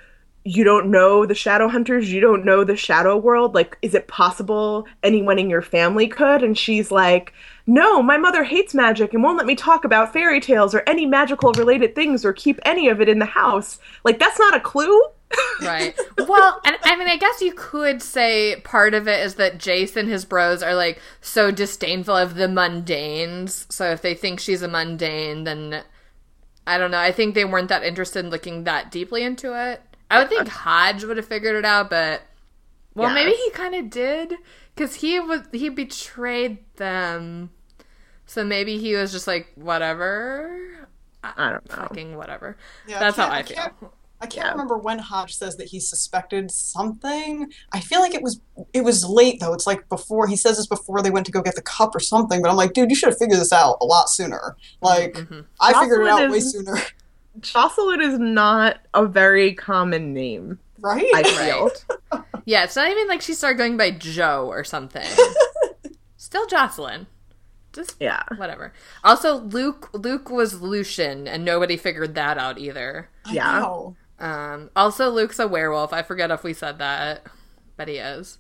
[0.46, 3.56] You don't know the shadow hunters, you don't know the shadow world.
[3.56, 6.44] Like, is it possible anyone in your family could?
[6.44, 7.34] And she's like,
[7.66, 11.06] No, my mother hates magic and won't let me talk about fairy tales or any
[11.06, 13.80] magical related things or keep any of it in the house.
[14.04, 15.02] Like, that's not a clue.
[15.62, 15.98] Right.
[16.28, 19.96] well, and I mean, I guess you could say part of it is that Jace
[19.96, 23.72] and his bros are like so disdainful of the mundanes.
[23.72, 25.84] So if they think she's a mundane, then
[26.66, 27.00] I don't know.
[27.00, 29.82] I think they weren't that interested in looking that deeply into it.
[30.16, 32.22] I would think Hodge would have figured it out, but
[32.96, 33.16] well, Yes.
[33.16, 34.36] maybe he kind of did
[34.76, 37.52] because he was he betrayed them.
[38.26, 40.88] So maybe he was just like whatever,
[41.24, 41.76] I don't know.
[41.76, 42.58] fucking whatever.
[42.88, 43.58] Yeah, That's how can't- I feel.
[43.58, 43.74] can't-
[44.22, 44.52] I can't Yeah.
[44.54, 47.52] remember when Hodge says that he suspected something.
[47.74, 48.40] I feel like it was
[48.72, 49.52] it was late though.
[49.54, 52.00] It's like before he says this before they went to go get the cup or
[52.00, 52.42] something.
[52.42, 54.56] But I'm like, dude, you should have figured this out a lot sooner.
[54.82, 55.46] Like Mhm.
[55.60, 56.78] I figured it Jocelyn out way sooner,
[57.40, 61.10] Jocelyn is not a very common name, right?
[61.14, 61.72] I feel.
[62.46, 65.08] Yeah, it's not even like she started going by Joe or something.
[66.18, 67.08] Still Jocelyn.
[67.72, 68.22] Just Yeah.
[68.36, 68.74] whatever.
[69.02, 73.08] Also, Luke Luke was Lucian, and nobody figured that out either.
[73.26, 73.60] I Yeah.
[73.60, 73.96] know.
[74.20, 75.94] Um, also, Luke's a werewolf.
[75.94, 77.26] I forget if we said that,
[77.78, 78.40] but he is.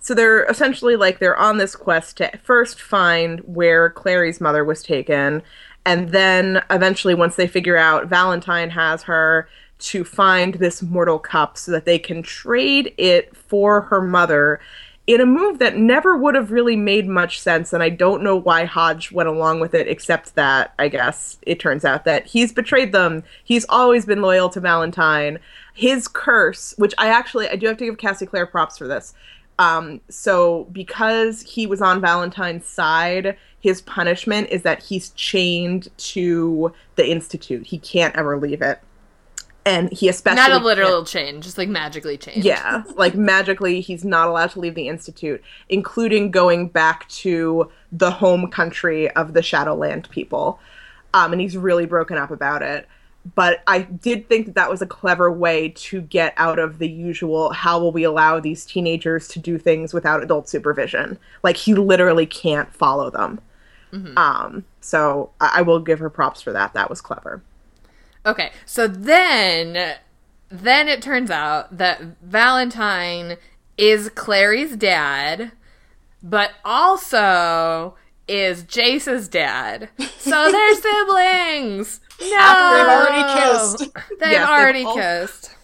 [0.00, 4.82] So they're essentially like they're on this quest to first find where Clary's mother was
[4.82, 5.42] taken,
[5.88, 9.48] and then eventually, once they figure out Valentine has her,
[9.78, 14.60] to find this mortal cup so that they can trade it for her mother
[15.06, 17.72] in a move that never would have really made much sense.
[17.72, 21.58] And I don't know why Hodge went along with it, except that I guess it
[21.58, 23.24] turns out that he's betrayed them.
[23.42, 25.38] He's always been loyal to Valentine.
[25.72, 29.14] His curse, which I actually I do have to give Cassie Clare props for this.
[29.58, 36.72] Um, so because he was on Valentine's side, his punishment is that he's chained to
[36.94, 37.66] the institute.
[37.66, 38.80] He can't ever leave it.
[39.66, 42.46] And he especially Not a literal change, just like magically changed.
[42.46, 48.10] yeah, like magically, he's not allowed to leave the institute, including going back to the
[48.10, 50.58] home country of the Shadowland people.
[51.12, 52.88] Um, and he's really broken up about it.
[53.34, 56.88] But I did think that that was a clever way to get out of the
[56.88, 61.18] usual how will we allow these teenagers to do things without adult supervision?
[61.42, 63.40] Like, he literally can't follow them.
[64.16, 66.74] Um, so I, I will give her props for that.
[66.74, 67.42] That was clever.
[68.26, 69.96] Okay, so then,
[70.48, 73.36] then it turns out that Valentine
[73.76, 75.52] is Clary's dad,
[76.22, 79.88] but also is Jace's dad.
[80.18, 82.00] So they're siblings.
[82.20, 83.78] No, They've already kissed.
[84.18, 85.54] They've Yes, they've already all- kissed.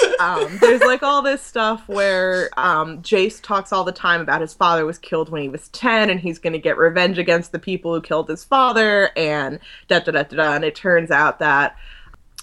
[0.20, 4.54] um, there's like all this stuff where um, Jace talks all the time about his
[4.54, 7.58] father was killed when he was 10 and he's going to get revenge against the
[7.58, 10.52] people who killed his father and da da da da da.
[10.54, 11.76] And it turns out that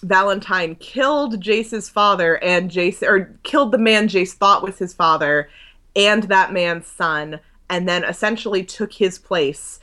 [0.03, 5.49] Valentine killed Jace's father and Jace, or killed the man Jace thought was his father
[5.95, 9.79] and that man's son, and then essentially took his place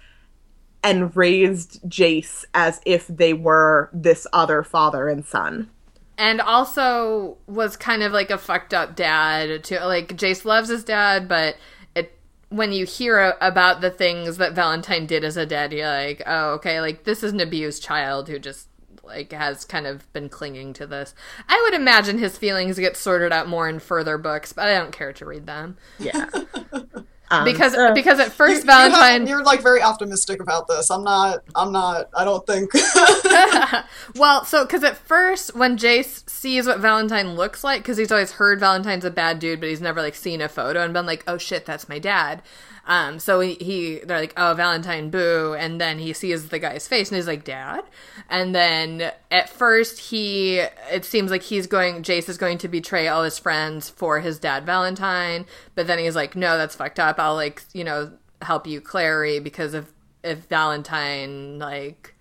[0.83, 5.71] and raised Jace as if they were this other father and son.
[6.19, 9.79] and also was kind of like a fucked up dad too.
[9.79, 11.57] Like Jace loves his dad, but
[11.95, 16.23] it when you hear about the things that Valentine did as a dad, you're like,
[16.27, 18.69] oh, okay, like this is an abused child who just
[19.03, 21.15] like has kind of been clinging to this.
[21.49, 24.93] I would imagine his feelings get sorted out more in further books, but I don't
[24.93, 26.27] care to read them Yeah.
[27.31, 29.27] Um, because so- because at You- first you Valentine.
[29.27, 30.91] you're like very optimistic about this.
[30.91, 31.43] I'm not.
[31.55, 32.09] I'm not.
[32.17, 32.71] I don't think.
[34.17, 38.33] well, so because at first when Jace sees what Valentine looks like, because he's always
[38.33, 41.25] heard Valentine's a bad dude, but he's never like seen a photo and been like,
[41.27, 42.43] "Oh shit, that's my dad."
[42.87, 46.87] Um, so he, he they're like, "Oh, Valentine, boo!" And then he sees the guy's
[46.87, 47.83] face and he's like, "Dad."
[48.29, 50.59] And then at first he,
[50.90, 54.38] it seems like he's going, Jace is going to betray all his friends for his
[54.38, 57.18] dad Valentine, but then he's like, "No, that's fucked up.
[57.18, 62.12] I'll like, you know, help you, Clary, because if if Valentine like."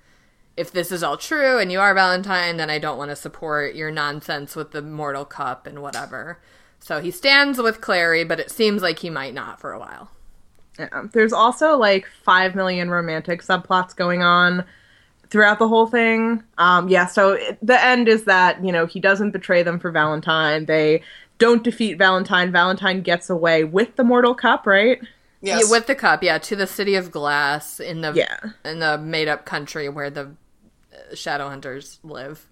[0.57, 3.75] if this is all true and you are Valentine, then I don't want to support
[3.75, 6.39] your nonsense with the mortal cup and whatever.
[6.79, 10.11] So he stands with Clary, but it seems like he might not for a while.
[10.79, 11.03] Yeah.
[11.13, 14.63] There's also like five million romantic subplots going on
[15.29, 16.43] throughout the whole thing.
[16.57, 19.91] Um, yeah, so it, the end is that you know he doesn't betray them for
[19.91, 20.65] Valentine.
[20.65, 21.01] They
[21.37, 22.51] don't defeat Valentine.
[22.51, 24.99] Valentine gets away with the mortal cup, right?
[25.41, 25.63] yes.
[25.65, 28.37] Yeah, with the cup, yeah, to the city of glass in the Yeah.
[28.63, 30.31] in the made up country where the
[30.93, 32.47] uh, shadow hunters live.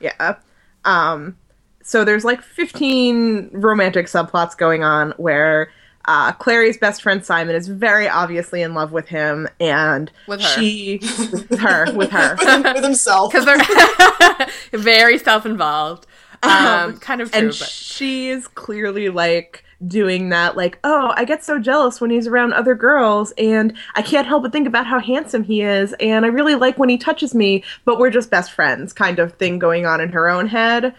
[0.00, 0.36] Yeah.
[0.84, 1.36] Um,
[1.82, 5.70] so there's like 15 romantic subplots going on where
[6.08, 10.48] uh, Clary's best friend Simon is very obviously in love with him, and With her.
[10.48, 12.36] she with her with her.
[12.74, 13.32] with himself.
[13.32, 14.48] Because they're
[14.80, 16.06] very self involved.
[16.42, 21.24] Um, kind of true, and but she is clearly like doing that like oh i
[21.24, 24.86] get so jealous when he's around other girls and i can't help but think about
[24.86, 28.28] how handsome he is and i really like when he touches me but we're just
[28.28, 30.92] best friends kind of thing going on in her own head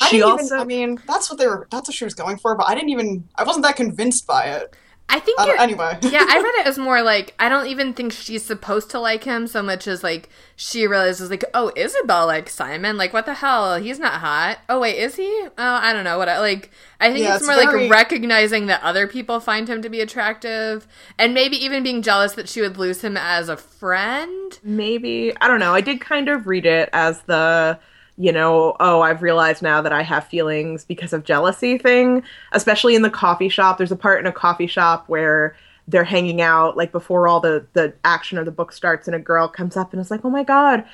[0.00, 1.66] I she didn't also Even, I mean, that's what they were.
[1.70, 2.54] That's what she was going for.
[2.54, 3.28] But I didn't even.
[3.36, 4.76] I wasn't that convinced by it.
[5.08, 5.96] I think Uh, anyway.
[6.02, 9.22] yeah, I read it as more like I don't even think she's supposed to like
[9.22, 13.34] him so much as like she realizes like oh Isabelle likes Simon like what the
[13.34, 16.72] hell he's not hot oh wait is he oh I don't know what I like
[16.98, 19.88] I think Yeah, it's it's more very- like recognizing that other people find him to
[19.88, 20.88] be attractive
[21.20, 25.46] and maybe even being jealous that she would lose him as a friend maybe i
[25.46, 27.78] don't know i did kind of read it as the
[28.18, 32.94] you know oh i've realized now that i have feelings because of jealousy thing especially
[32.94, 33.78] in the coffee shop.
[33.78, 35.56] There's a part in a coffee shop where
[35.88, 39.20] they're hanging out like before all the the action of the book starts and a
[39.20, 40.84] girl comes up and is like oh my god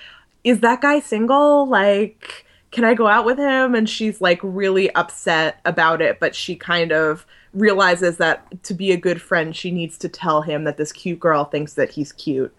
[0.44, 1.66] is that guy single?
[1.68, 3.74] Like can i go out with him?
[3.74, 8.92] And she's like really upset about it but she kind of realizes that to be
[8.92, 12.12] a good friend, she needs to tell him that this cute girl thinks that he's
[12.12, 12.54] cute.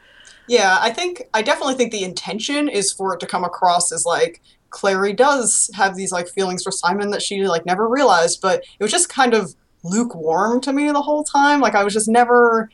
[0.48, 4.06] Yeah, I think I definitely think the intention is for it to come across as
[4.06, 4.42] like
[4.74, 8.84] Clary does have these like feelings for Simon that she like never realized, but it
[8.84, 11.62] was just kind of lukewarm to me the whole time.
[11.62, 12.70] Like I was just never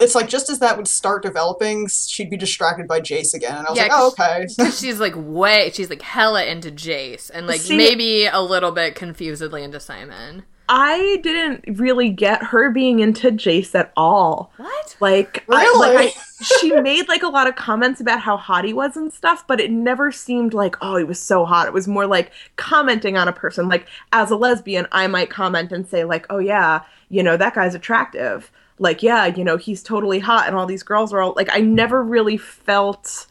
[0.00, 3.66] it's like just as that would start developing, she'd be distracted by Jace again, and
[3.66, 7.30] I was Yeah, like, "Oh, 'cause- okay." She's like way, she's like hella into Jace,
[7.32, 10.44] and like See- maybe a little bit confusedly into Simon.
[10.72, 14.52] I didn't really get her being into Jace at all.
[14.56, 14.96] What?
[15.00, 15.96] Like, I, Really?
[15.96, 19.12] like I, she made like a lot of comments about how hot he was and
[19.12, 21.66] stuff, but it never seemed like, oh, he was so hot.
[21.66, 23.68] It was more like commenting on a person.
[23.68, 27.54] Like, as a lesbian, I might comment and say, like, oh, yeah, you know, that
[27.56, 28.52] guy's attractive.
[28.78, 31.58] Like, yeah, you know, he's totally hot, and all these girls are all like, I
[31.60, 33.26] never really felt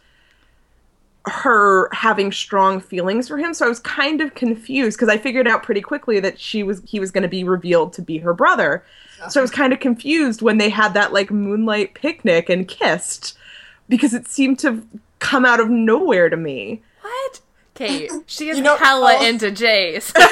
[1.25, 5.47] her having strong feelings for him so i was kind of confused because i figured
[5.47, 8.33] out pretty quickly that she was he was going to be revealed to be her
[8.33, 8.83] brother
[9.29, 13.37] so i was kind of confused when they had that like moonlight picnic and kissed
[13.89, 14.81] because it seemed to
[15.19, 17.41] come out of nowhere to me What?
[17.75, 19.25] Kait, she is You know- hella oh.
[19.25, 20.11] into Jace.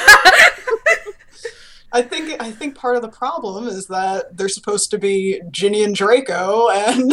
[1.90, 5.82] I think I think part of the problem is that they're supposed to be Ginny
[5.82, 7.10] and Draco, and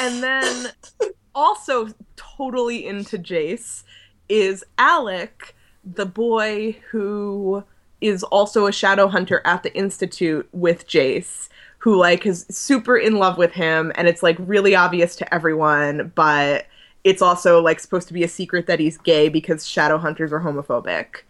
[0.00, 0.70] and then
[1.34, 3.84] also totally into Jace
[4.28, 5.54] is Alec,
[5.84, 7.64] the boy who
[8.00, 13.16] is also a shadow hunter at the institute with Jace, who like is super in
[13.16, 16.66] love with him and it's like really obvious to everyone, but
[17.04, 20.40] it's also like supposed to be a secret that he's gay because shadow hunters are
[20.40, 21.22] homophobic.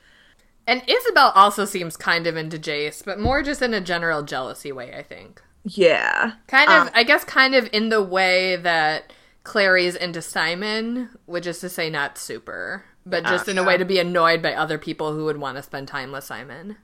[0.66, 4.72] and Isabelle also seems kind of into Jace, but more just in a general jealousy
[4.72, 5.42] way, I think.
[5.64, 6.32] Yeah.
[6.46, 9.12] Kind of, Um, I guess, kind of in the way that
[9.44, 13.84] Clary's into Simon, which is to say, not super, but just in a way to
[13.84, 16.76] be annoyed by other people who would want to spend time with Simon.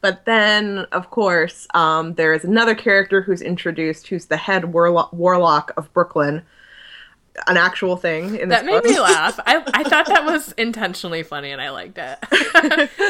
[0.00, 5.12] But then, of course, um, there is another character who's introduced who's the head warlock,
[5.12, 6.42] warlock of Brooklyn.
[7.46, 8.84] An actual thing in That made book.
[8.84, 9.38] me laugh.
[9.46, 12.90] I, I thought that was intentionally funny and I liked it.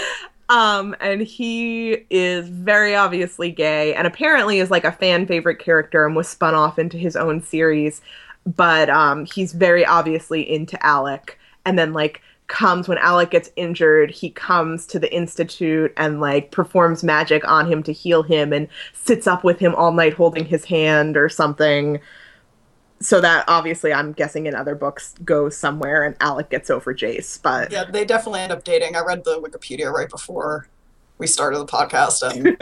[0.49, 6.05] Um, and he is very obviously gay and apparently is like a fan favorite character
[6.05, 8.03] and was spun off into his own series.
[8.45, 11.38] But um, he's very obviously into Alec.
[11.64, 16.51] And then, like, comes when Alec gets injured, he comes to the Institute and, like,
[16.51, 20.45] performs magic on him to heal him and sits up with him all night holding
[20.45, 22.01] his hand or something.
[23.01, 27.40] So that obviously, I'm guessing in other books goes somewhere and Alec gets over Jace.
[27.40, 28.97] But yeah, they definitely end up dating.
[28.97, 30.68] I read the Wikipedia right before
[31.23, 32.61] we started the podcast, and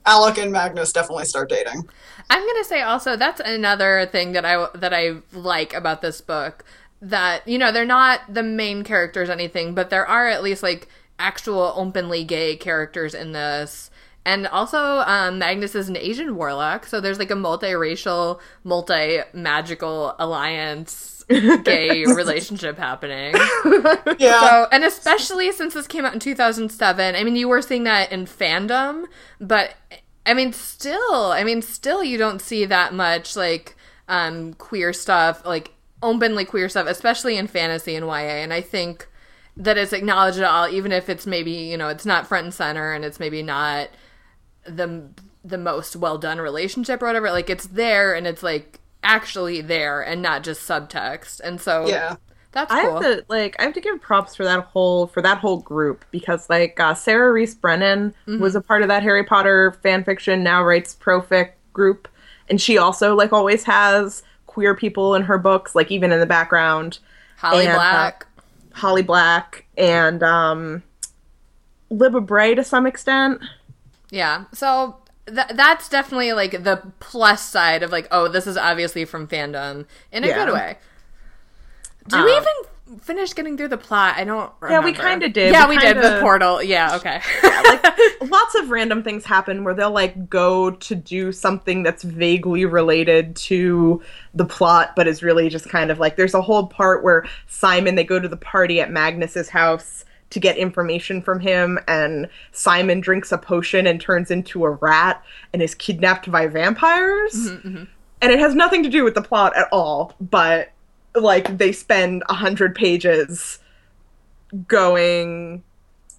[0.06, 1.88] Alec and Magnus definitely start dating.
[2.28, 6.64] I'm gonna say also that's another thing that I that I like about this book
[7.00, 10.88] that you know they're not the main characters anything, but there are at least like
[11.20, 13.92] actual openly gay characters in this.
[14.26, 21.19] And also, um, Magnus is an Asian warlock, so there's like a multiracial, multi-magical alliance
[21.64, 23.34] gay relationship happening.
[24.18, 27.84] Yeah, So, and especially since this came out in 2007, I mean, you were seeing
[27.84, 29.04] that in fandom,
[29.40, 29.74] but
[30.26, 33.76] I mean, still, I mean, still, you don't see that much like
[34.08, 35.72] um, queer stuff, like
[36.02, 38.12] openly queer stuff, especially in fantasy and YA.
[38.42, 39.08] And I think
[39.56, 42.54] that it's acknowledged at all, even if it's maybe you know it's not front and
[42.54, 43.88] center, and it's maybe not
[44.64, 45.08] the
[45.44, 47.30] the most well done relationship or whatever.
[47.30, 51.40] Like it's there, and it's like actually there, and not just subtext.
[51.40, 52.16] And so, yeah.
[52.52, 53.00] that's I cool.
[53.00, 56.04] have to like I have to give props for that whole for that whole group
[56.10, 60.42] because like uh, Sarah Rees Brennan was a part of that Harry Potter fan fiction
[60.42, 62.08] now writes profic group
[62.48, 66.26] and she also like always has queer people in her books like even in the
[66.26, 66.98] background
[67.38, 68.26] Holly and, uh, Black.
[68.72, 70.82] Holly Black and um
[71.90, 73.40] Libba Bray to some extent
[74.10, 74.44] Yeah.
[74.52, 74.96] So
[75.26, 79.86] th- that's definitely like the plus side of like, oh, this is obviously from fandom
[80.12, 80.44] in a Yeah.
[80.44, 80.78] good way.
[82.08, 82.42] Did we um,
[82.88, 84.14] even finish getting through the plot?
[84.16, 85.52] I don't Yeah, we kinda did.
[85.52, 85.96] Yeah, We we, did.
[85.98, 86.62] The kinda- portal.
[86.62, 87.20] Yeah, okay.
[88.26, 93.36] lots of random things happen where they'll like go to do something that's vaguely related
[93.36, 94.02] to
[94.34, 97.94] the plot but is really just kind of like there's a whole part where Simon
[97.94, 103.00] they go to the party at Magnus's house to get information from him and Simon
[103.00, 105.22] drinks a potion and turns into a rat
[105.52, 107.34] and is kidnapped by vampires.
[107.34, 107.84] Mm-hmm, mm-hmm.
[108.22, 110.72] And it has nothing to do with the plot at all but
[111.14, 113.58] like they spend a hundred pages
[114.68, 115.62] going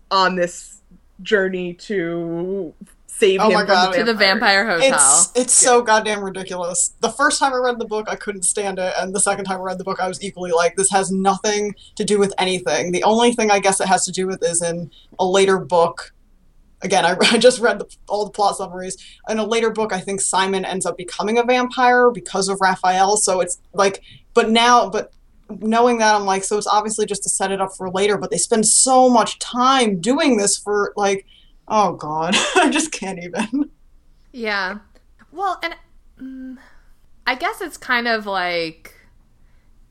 [0.09, 0.82] on this
[1.22, 2.74] journey to
[3.22, 3.93] save Oh him my God.
[3.93, 4.93] the to the vampire hotel.
[4.93, 6.93] It's it's so goddamn ridiculous.
[7.01, 9.59] The first time I read the book, I couldn't stand it, and the second time
[9.59, 12.91] I read the book, I was equally like, "This has nothing to do with anything."
[12.91, 16.13] The only thing I guess it has to do with is in a later book.
[16.84, 18.97] again, I, I just read the, all the plot summaries.
[19.30, 23.17] In a later book, I think Simon ends up becoming a vampire because of Raphael.
[23.17, 24.01] So it's like,
[24.34, 25.13] but now, but
[25.76, 28.17] knowing that, I'm like, so it's obviously just to set it up for later.
[28.17, 31.26] But they spend so much time doing this for like,
[31.72, 33.72] oh god, I just can't even.
[34.32, 34.80] Yeah.
[35.32, 35.76] Well, and
[36.22, 36.57] mm,
[37.26, 38.93] I guess it's kind of like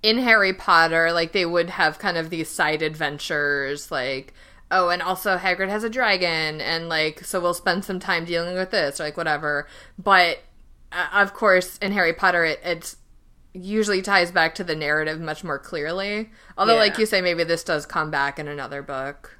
[0.03, 4.35] in Harry Potter, like they would have kind of these side adventures, like
[4.71, 8.55] oh, and also Hagrid has a dragon, and like so we'll spend some time dealing
[8.55, 9.67] with this, or like whatever.
[9.99, 10.39] But
[10.93, 12.97] uh, of course, in Harry Potter, it, it's
[13.53, 16.31] usually ties back to the narrative much more clearly.
[16.57, 19.40] Although, like you say, maybe this does come back in another book.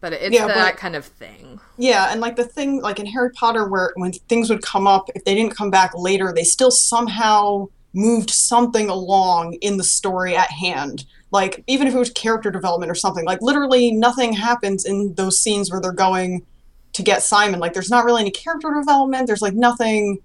[0.00, 1.58] But it's Yeah, that but- kind of thing.
[1.78, 5.08] Yeah, and like the thing, like in Harry Potter, where when things would come up,
[5.14, 10.36] if they didn't come back later, they still somehow moved something along in the story
[10.36, 11.06] at hand.
[11.30, 15.38] Like, even if it was character development or something, like literally nothing happens in those
[15.40, 16.44] scenes where they're going
[16.92, 17.58] to get Simon.
[17.58, 20.18] Like, there's not really any character development, there's like nothing.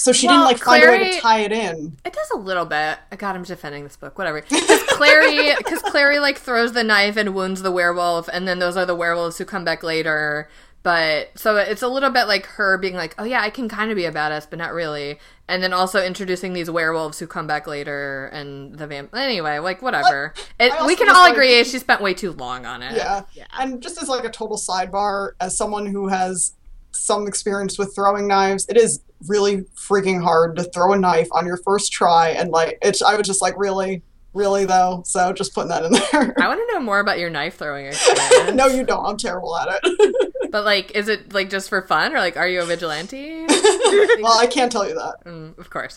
[0.00, 1.94] So she Well, didn't like find a way to tie it in.
[2.06, 2.98] It does a little bit.
[3.18, 4.16] God, I'm defending this book.
[4.16, 4.40] Whatever.
[4.40, 8.78] Because Clary, because Clary like throws the knife and wounds the werewolf, and then those
[8.78, 10.48] are the werewolves who come back later.
[10.82, 13.90] But so it's a little bit like her being like, "Oh yeah, I can kind
[13.90, 17.46] of be a badass, but not really." And then also introducing these werewolves who come
[17.46, 19.14] back later, and the vamp.
[19.14, 20.32] Anyway, like whatever.
[20.58, 22.96] It, we can all like- agree she spent way too long on it.
[22.96, 23.24] Yeah.
[23.34, 23.44] Yeah.
[23.58, 26.54] And just as like a total sidebar, as someone who has
[26.92, 31.46] some experience with throwing knives, it is really freaking hard to throw a knife on
[31.46, 32.30] your first try.
[32.30, 35.02] And like, it's, I was just like, really, really though.
[35.06, 36.34] So just putting that in there.
[36.38, 38.54] I want to know more about your knife throwing experience.
[38.54, 39.04] no, you don't.
[39.04, 40.16] I'm terrible at it.
[40.50, 43.46] But like, is it like just for fun, or like, are you a vigilante?
[43.48, 45.24] well, I can't tell you that.
[45.24, 45.94] Mm, of course.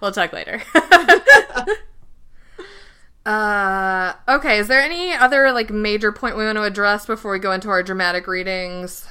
[0.00, 0.60] we'll talk later.
[3.24, 4.58] uh, okay.
[4.58, 7.68] Is there any other like major point we want to address before we go into
[7.68, 9.06] our dramatic readings?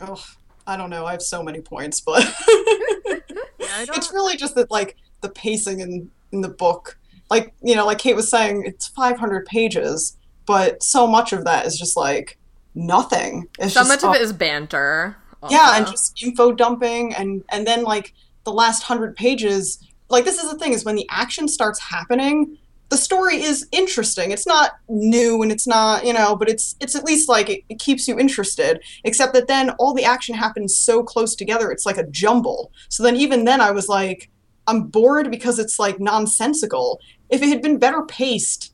[0.00, 0.18] Ugh,
[0.66, 1.06] I don't know.
[1.06, 2.22] I have so many points, but
[3.08, 6.98] don't- it's really just that like the pacing in in the book.
[7.30, 10.16] Like you know, like Kait was saying, it's 500 pages,
[10.46, 12.38] but so much of that is just like
[12.74, 13.48] nothing.
[13.58, 15.16] It's So just, much of oh, it is banter.
[15.50, 18.12] yeah and just info dumping and and then like
[18.44, 19.78] the last hundred pages
[20.08, 22.56] like this is the thing is when the action starts happening
[22.88, 26.94] the story is interesting it's not new and it's not you know but it's it's
[26.94, 30.76] at least like it, it keeps you interested except that then all the action happens
[30.76, 34.30] so close together it's like a jumble so then even then i was like
[34.66, 38.72] i'm bored because it's like nonsensical if it had been better paced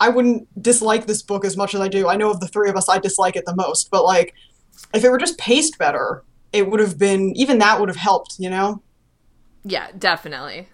[0.00, 2.68] i wouldn't dislike this book as much as i do i know of the three
[2.68, 4.34] of us i dislike it the most but like
[4.94, 8.36] if it were just paced better, it would have been even that would have helped,
[8.38, 8.82] you know?
[9.64, 10.68] Yeah, definitely.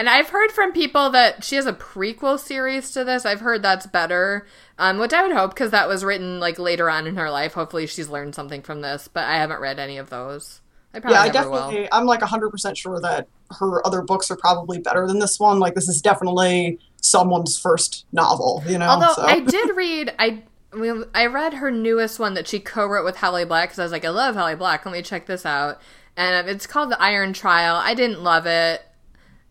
[0.00, 3.26] And I've heard from people that she has a prequel series to this.
[3.26, 4.46] I've heard that's better,
[4.78, 7.52] um, which I would hope because that was written like later on in her life.
[7.52, 9.08] Hopefully, she's learned something from this.
[9.08, 10.62] But I haven't read any of those.
[10.94, 11.58] I probably yeah, I never will.
[11.58, 13.28] definitely I'm like 100% sure that
[13.58, 15.58] her other books are probably better than this one.
[15.58, 18.88] Like this is definitely someone's first novel, you know?
[18.88, 19.26] Although so.
[19.26, 20.42] I did read, I
[20.72, 23.92] I I read her newest one that she co-wrote with Holly Black because I was
[23.92, 24.86] like, I love Holly Black.
[24.86, 25.78] Let me check this out,
[26.16, 27.76] and it's called The Iron Trial.
[27.76, 28.82] I didn't love it.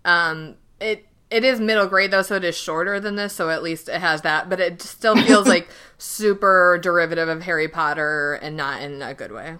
[0.06, 3.62] Um, it it is middle grade though, so it is shorter than this, so at
[3.62, 4.50] least it has that.
[4.50, 9.32] But it still feels like super derivative of Harry Potter and not in a good
[9.32, 9.58] way.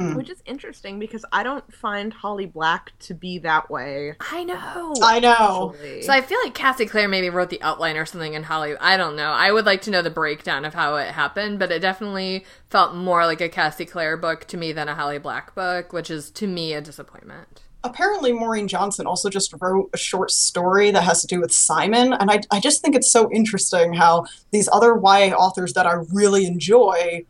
[0.00, 4.14] Which is interesting because I don't find Holly Black to be that way.
[4.20, 4.94] I know.
[5.02, 5.72] I know.
[5.74, 6.02] actually.
[6.02, 8.76] So I feel like Cassie Clare maybe wrote the outline or something in Holly.
[8.80, 9.32] I don't know.
[9.32, 12.94] I would like to know the breakdown of how it happened, but it definitely felt
[12.94, 16.30] more like a Cassie Clare book to me than a Holly Black book, which is
[16.30, 17.62] to me a disappointment.
[17.84, 22.12] Apparently Maureen Johnson also just wrote a short story that has to do with Simon,
[22.12, 26.02] and I I just think it's so interesting how these other YA authors that I
[26.12, 27.24] really enjoy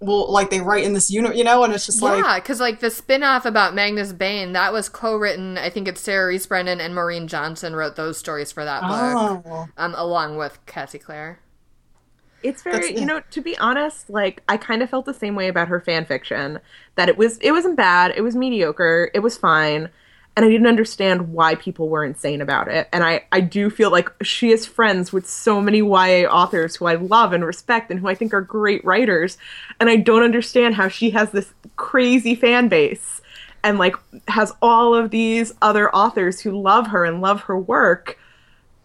[0.00, 2.60] will like they write in this unit, you know, and it's just like yeah, because
[2.60, 5.58] like the spin-off about Magnus Bane, that was co-written.
[5.58, 9.42] I think it's Sarah Rees Brennan and Maureen Johnson wrote those stories for that book,
[9.46, 9.68] oh.
[9.76, 11.40] um, along with Cassie Clare.
[12.44, 15.34] It's very, That's- you know, to be honest, like I kind of felt the same
[15.34, 16.60] way about her fan fiction.
[16.94, 18.12] That it was, it wasn't bad.
[18.16, 19.10] It was mediocre.
[19.14, 19.88] It was fine,
[20.36, 22.88] and I didn't understand why people were insane about it.
[22.92, 26.86] And I, I do feel like she is friends with so many YA authors who
[26.86, 29.38] I love and respect and who I think are great writers,
[29.80, 33.22] and I don't understand how she has this crazy fan base
[33.64, 33.96] and like
[34.28, 38.18] has all of these other authors who love her and love her work.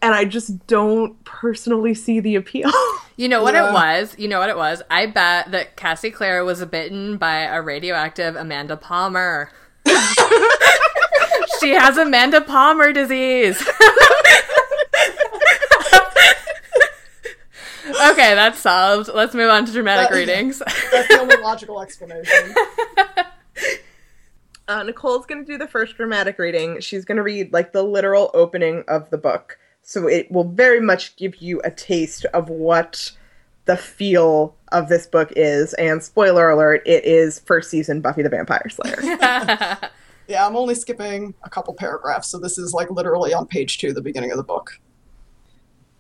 [0.02, 2.72] And I just don't personally see the appeal.
[3.20, 3.68] You know what Yeah.
[3.72, 4.16] it was?
[4.18, 4.82] You know what it was?
[4.90, 9.52] I bet that Cassie Clare was bitten by a radioactive Amanda Palmer.
[11.60, 13.60] she has Amanda Palmer disease.
[18.12, 19.10] okay, that's solved.
[19.14, 20.60] Let's move on to dramatic That- readings.
[20.92, 22.56] That's the only logical explanation.
[24.68, 26.80] Uh, Nicole's going to do the first dramatic reading.
[26.80, 29.58] She's going to read like the literal opening of the book.
[29.90, 33.12] So it will very much give you a taste of what
[33.66, 35.74] the feel of this book is.
[35.74, 39.80] And spoiler alert, it is first season Buffy the Vampire Slayer.
[40.28, 43.92] Yeah, I'm only skipping a couple paragraphs, so this is like literally on page two,
[43.94, 44.80] the beginning of the book.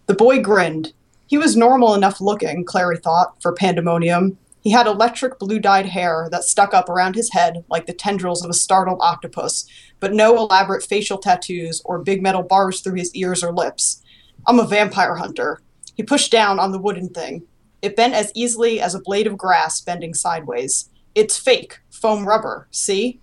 [0.05, 0.93] The boy grinned.
[1.25, 4.37] He was normal enough looking, Clary thought, for pandemonium.
[4.69, 8.43] He had electric blue dyed hair that stuck up around his head like the tendrils
[8.43, 9.65] of a startled octopus,
[9.99, 14.03] but no elaborate facial tattoos or big metal bars through his ears or lips.
[14.45, 15.59] I'm a vampire hunter.
[15.95, 17.47] He pushed down on the wooden thing.
[17.81, 20.87] It bent as easily as a blade of grass bending sideways.
[21.15, 23.21] It's fake, foam rubber, see?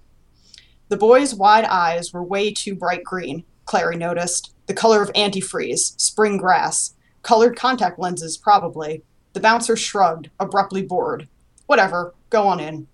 [0.88, 4.52] The boy's wide eyes were way too bright green, Clary noticed.
[4.66, 6.94] The color of antifreeze, spring grass.
[7.22, 9.04] Colored contact lenses, probably.
[9.32, 11.28] The bouncer shrugged, abruptly bored.
[11.66, 12.86] Whatever, go on in.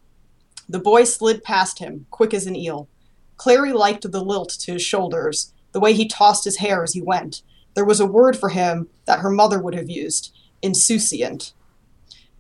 [0.68, 2.88] The boy slid past him, quick as an eel.
[3.36, 7.02] Clary liked the lilt to his shoulders, the way he tossed his hair as he
[7.02, 7.42] went.
[7.74, 11.52] There was a word for him that her mother would have used insouciant.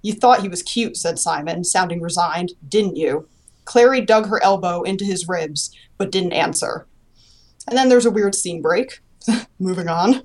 [0.00, 3.28] You thought he was cute, said Simon, sounding resigned, didn't you?
[3.64, 6.86] Clary dug her elbow into his ribs, but didn't answer.
[7.68, 9.00] And then there's a weird scene break.
[9.58, 10.22] Moving on.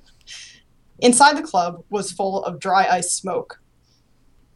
[0.98, 3.60] Inside the club was full of dry ice smoke.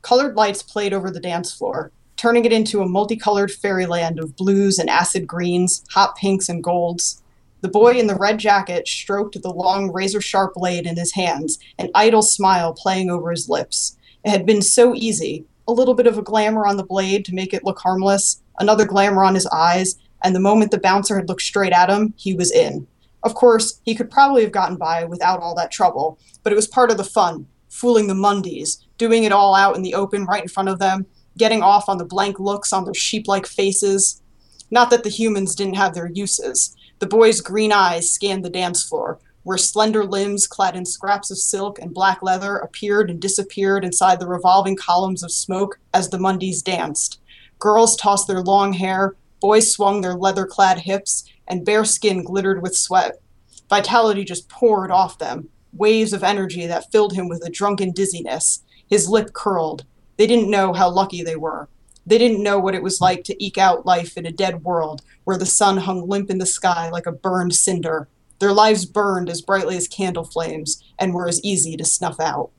[0.03, 4.79] Colored lights played over the dance floor, turning it into a multicolored fairyland of blues
[4.79, 7.23] and acid greens, hot pinks and golds.
[7.61, 11.61] The boy in the red jacket stroked the long razor sharp blade in his hands,
[11.79, 13.97] an idle smile playing over his lips.
[14.25, 15.45] It had been so easy.
[15.69, 18.85] A little bit of a glamour on the blade to make it look harmless, another
[18.85, 22.35] glamour on his eyes, and the moment the bouncer had looked straight at him, he
[22.35, 22.89] was in.
[23.23, 26.67] Of course, he could probably have gotten by without all that trouble, but it was
[26.67, 30.45] part of the fun, fooling the Mundies, doing it all out in the open right
[30.45, 31.05] in front of them,
[31.37, 34.23] getting off on the blank looks on their sheep like faces.
[34.71, 36.77] Not that the humans didn't have their uses.
[37.01, 41.39] The boy's green eyes scanned the dance floor, where slender limbs clad in scraps of
[41.39, 46.19] silk and black leather appeared and disappeared inside the revolving columns of smoke as the
[46.19, 47.21] Mundies danced.
[47.59, 52.63] Girls tossed their long hair, boys swung their leather clad hips, and bare skin glittered
[52.63, 53.21] with sweat.
[53.69, 58.63] Vitality just poured off them, waves of energy that filled him with a drunken dizziness.
[58.93, 59.87] His lip curled.
[60.19, 61.67] They didn't know how lucky they were.
[62.05, 65.01] They didn't know what it was like to eke out life in a dead world
[65.25, 68.07] where the sun hung limp in the sky like a burned cinder.
[68.39, 72.51] Their lives burned as brightly as candle flames and were as easy to snuff out.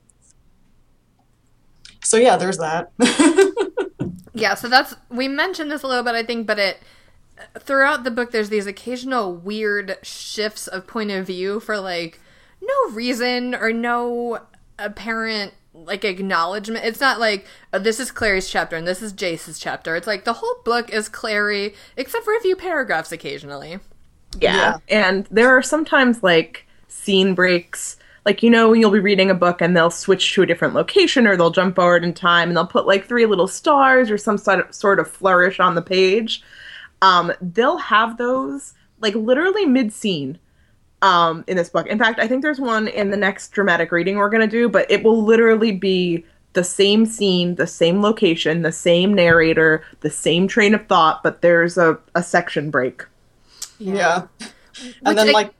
[2.02, 2.90] So, yeah, there's that.
[4.34, 6.78] yeah, so that's we mentioned this a little bit, I think, but it
[7.60, 12.20] throughout the book there's these occasional weird shifts of point of view for like
[12.60, 14.40] no reason or no
[14.80, 16.84] apparent like acknowledgement.
[16.84, 19.96] It's not like oh, this is Clary's chapter and this is Jace's chapter.
[19.96, 23.80] It's like the whole book is Clary, except for a few paragraphs occasionally.
[24.40, 24.78] Yeah.
[24.88, 27.96] And there are sometimes like scene breaks.
[28.24, 31.26] Like, you know, you'll be reading a book and they'll switch to a different location
[31.26, 34.38] or they'll jump forward in time and they'll put like three little stars or some
[34.38, 36.42] sort of, sort of flourish on the page.
[37.02, 40.38] Um, they'll have those like literally mid scene
[41.04, 41.86] um, in this book.
[41.86, 44.68] In fact, I think there's one in the next dramatic reading we're going to do,
[44.68, 46.24] but it will literally be
[46.54, 51.42] the same scene, the same location, the same narrator, the same train of thought, but
[51.42, 53.04] there's a, a section break.
[53.78, 54.26] yeah.
[54.78, 55.52] Which And then, I- like,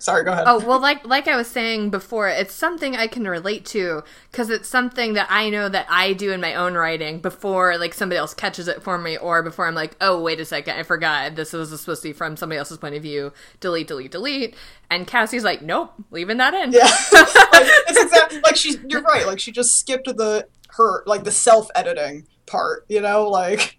[0.00, 0.44] sorry, go ahead.
[0.46, 4.50] Oh well, like like I was saying before, it's something I can relate to because
[4.50, 8.18] it's something that I know that I do in my own writing before like somebody
[8.18, 11.36] else catches it for me, or before I'm like, oh wait a second, I forgot
[11.36, 13.32] this was supposed to be from somebody else's point of view.
[13.60, 14.54] Delete, delete, delete.
[14.90, 16.72] And Cassie's like, nope, leaving that in.
[16.72, 16.80] Yeah,
[17.12, 18.78] like, it's exactly like she's.
[18.88, 19.26] You're right.
[19.26, 22.84] Like she just skipped the her like the self editing part.
[22.88, 23.78] You know, like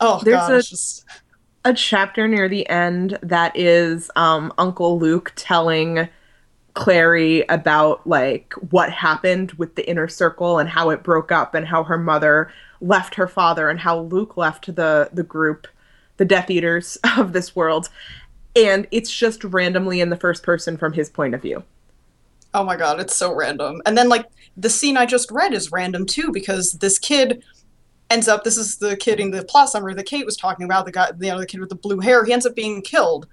[0.00, 1.04] oh There's god, a- it's just
[1.64, 6.08] a chapter near the end that is um, Uncle Luke telling
[6.74, 11.66] Clary about like what happened with the inner circle and how it broke up and
[11.66, 12.50] how her mother
[12.80, 15.66] left her father and how Luke left the the group,
[16.16, 17.90] the Death Eaters of this world.
[18.56, 21.62] And it's just randomly in the first person from his point of view.
[22.54, 23.82] oh my god, it's so random.
[23.84, 27.44] And then like the scene I just read is random too because this kid
[28.10, 28.44] ends up.
[28.44, 30.84] This is the kid in the plot summary that Kait was talking about.
[30.84, 32.24] The guy, you know, the kid with the blue hair.
[32.24, 33.26] He ends up being killed.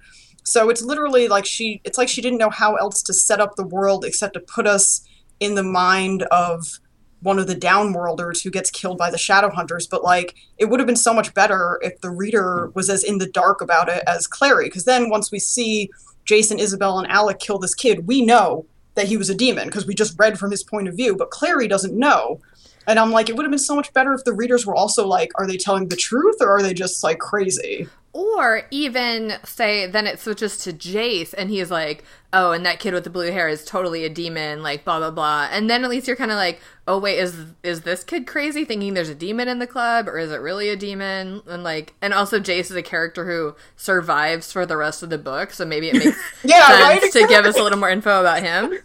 [0.44, 1.80] So it's literally like she.
[1.84, 4.66] It's like she didn't know how else to set up the world except to put
[4.66, 5.06] us
[5.40, 6.80] in the mind of
[7.20, 10.78] one of the downworlders who gets killed by the shadow hunters but like it would
[10.78, 14.04] have been so much better if the reader was as in the dark about it
[14.06, 15.90] as clary because then once we see
[16.24, 18.64] jason isabelle and alec kill this kid we know
[18.98, 21.30] that he was a demon because we just read from his point of view, but
[21.30, 22.40] Clary doesn't know.
[22.88, 25.06] And I'm like, it would have been so much better if the readers were also
[25.06, 27.86] like, are they telling the truth or are they just like crazy?
[28.14, 32.94] Or even say, then it switches to Jace, and he's like, "Oh, and that kid
[32.94, 35.48] with the blue hair is totally a demon." Like blah blah blah.
[35.52, 38.64] And then at least you're kind of like, "Oh wait, is is this kid crazy,
[38.64, 41.94] thinking there's a demon in the club, or is it really a demon?" And like,
[42.00, 45.64] and also Jace is a character who survives for the rest of the book, so
[45.66, 48.78] maybe it makes Yeah, sense right, to give us a little more info about him.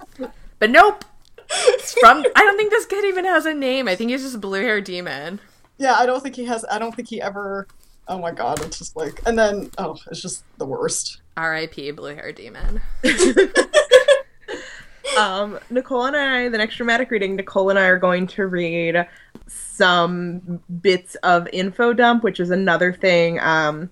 [0.59, 1.05] But nope.
[1.55, 3.87] It's from I don't think this kid even has a name.
[3.87, 5.39] I think he's just a blue hair demon.
[5.77, 6.65] Yeah, I don't think he has.
[6.69, 7.67] I don't think he ever.
[8.07, 11.21] Oh my god, it's just like, and then oh, it's just the worst.
[11.37, 11.91] R.I.P.
[11.91, 12.81] Blue hair demon.
[15.17, 19.07] Um, Nicole and I, the next dramatic reading, Nicole and I are going to read
[19.47, 23.89] some bits of info dump, which is another thing um,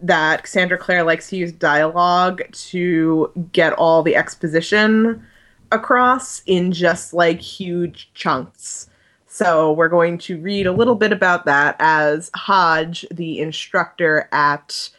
[0.00, 5.26] that Cassandra Clare likes to use dialogue to get all the exposition
[5.72, 8.88] across in just like huge chunks.
[9.26, 14.90] So we're going to read a little bit about that as Hodge, the instructor at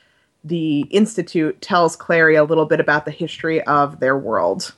[0.44, 4.74] the Institute, tells Clary a little bit about the history of their world.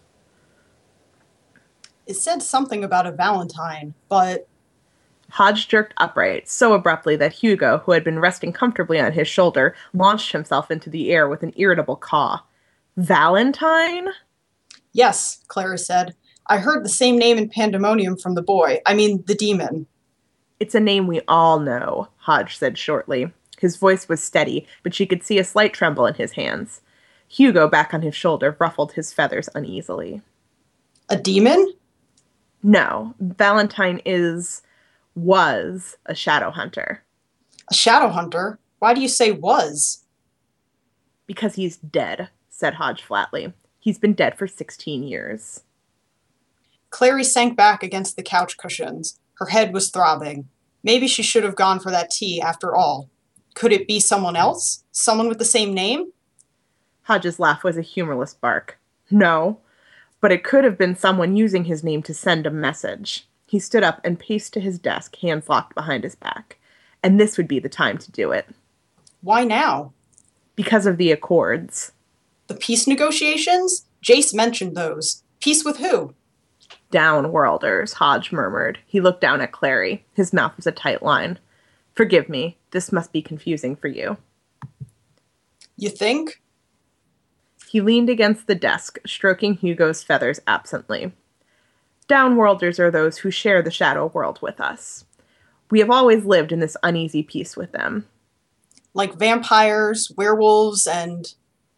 [2.07, 4.47] It said something about a Valentine, but
[5.29, 9.75] Hodge jerked upright so abruptly that Hugo, who had been resting comfortably on his shoulder,
[9.93, 12.43] launched himself into the air with an irritable caw.
[12.97, 14.09] Valentine?
[14.93, 16.15] Yes, Clary said.
[16.47, 18.79] I heard the same name in Pandemonium from the boy.
[18.85, 19.87] I mean, the demon.
[20.59, 23.31] It's a name we all know, Hodge said shortly.
[23.59, 26.81] His voice was steady, but she could see a slight tremble in his hands.
[27.27, 30.21] Hugo, back on his shoulder, ruffled his feathers uneasily.
[31.09, 31.73] A demon?
[32.61, 34.61] No, Valentine is.
[35.15, 37.03] was a shadow hunter.
[37.69, 38.59] A shadow hunter?
[38.79, 40.03] Why do you say was?
[41.25, 43.53] Because he's dead, said Hodge flatly.
[43.83, 45.63] He's been dead for 16 years.
[46.89, 49.19] Clary sank back against the couch cushions.
[49.39, 50.47] Her head was throbbing.
[50.83, 53.09] Maybe she should have gone for that tea after all.
[53.55, 54.85] Could it be someone else?
[54.93, 56.13] Someone with the same name?
[57.01, 58.79] Hodge's laugh was a humorless bark.
[59.11, 59.59] No,
[60.21, 63.27] but it could have been someone using his name to send a message.
[63.47, 66.57] He stood up and paced to his desk, hands locked behind his back.
[67.03, 68.47] And this would be the time to do it.
[69.19, 69.91] Why now?
[70.55, 71.91] Because of the Accords.
[72.53, 73.87] The peace negotiations?
[74.03, 75.23] Jace mentioned those.
[75.39, 76.13] Peace with who?
[76.91, 78.77] Downworlders, Hodge murmured.
[78.85, 80.05] He looked down at Clary.
[80.13, 81.39] His mouth was a tight line.
[81.95, 84.17] Forgive me, this must be confusing for you.
[85.77, 86.43] You think?
[87.69, 91.11] He leaned against the desk, stroking Hugo's feathers absently.
[92.07, 95.05] Downworlders are those who share the shadow world with us.
[95.71, 98.07] We have always lived in this uneasy peace with them.
[98.93, 101.33] Like vampires, werewolves, and.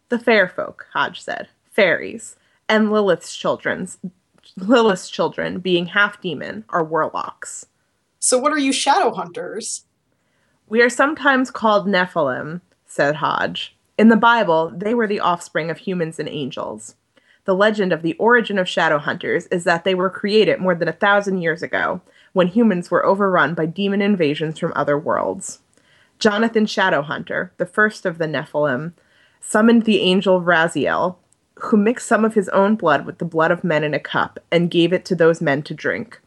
[0.08, 1.48] The fair folk, Hodge said.
[1.70, 2.36] Fairies.
[2.68, 3.98] And Lilith's children's
[4.56, 7.66] Lilith's children, being half demon, are warlocks.
[8.18, 9.84] So what are you shadow hunters?
[10.68, 13.76] We are sometimes called Nephilim, said Hodge.
[13.98, 16.94] In the Bible, they were the offspring of humans and angels.
[17.44, 20.88] The legend of the origin of shadow hunters is that they were created more than
[20.88, 22.00] a thousand years ago,
[22.32, 25.60] when humans were overrun by demon invasions from other worlds.
[26.18, 28.92] Jonathan Shadowhunter, the first of the Nephilim,
[29.48, 31.16] summoned the angel Raziel,
[31.60, 34.40] who mixed some of his own blood with the blood of men in a cup
[34.50, 36.20] and gave it to those men to drink.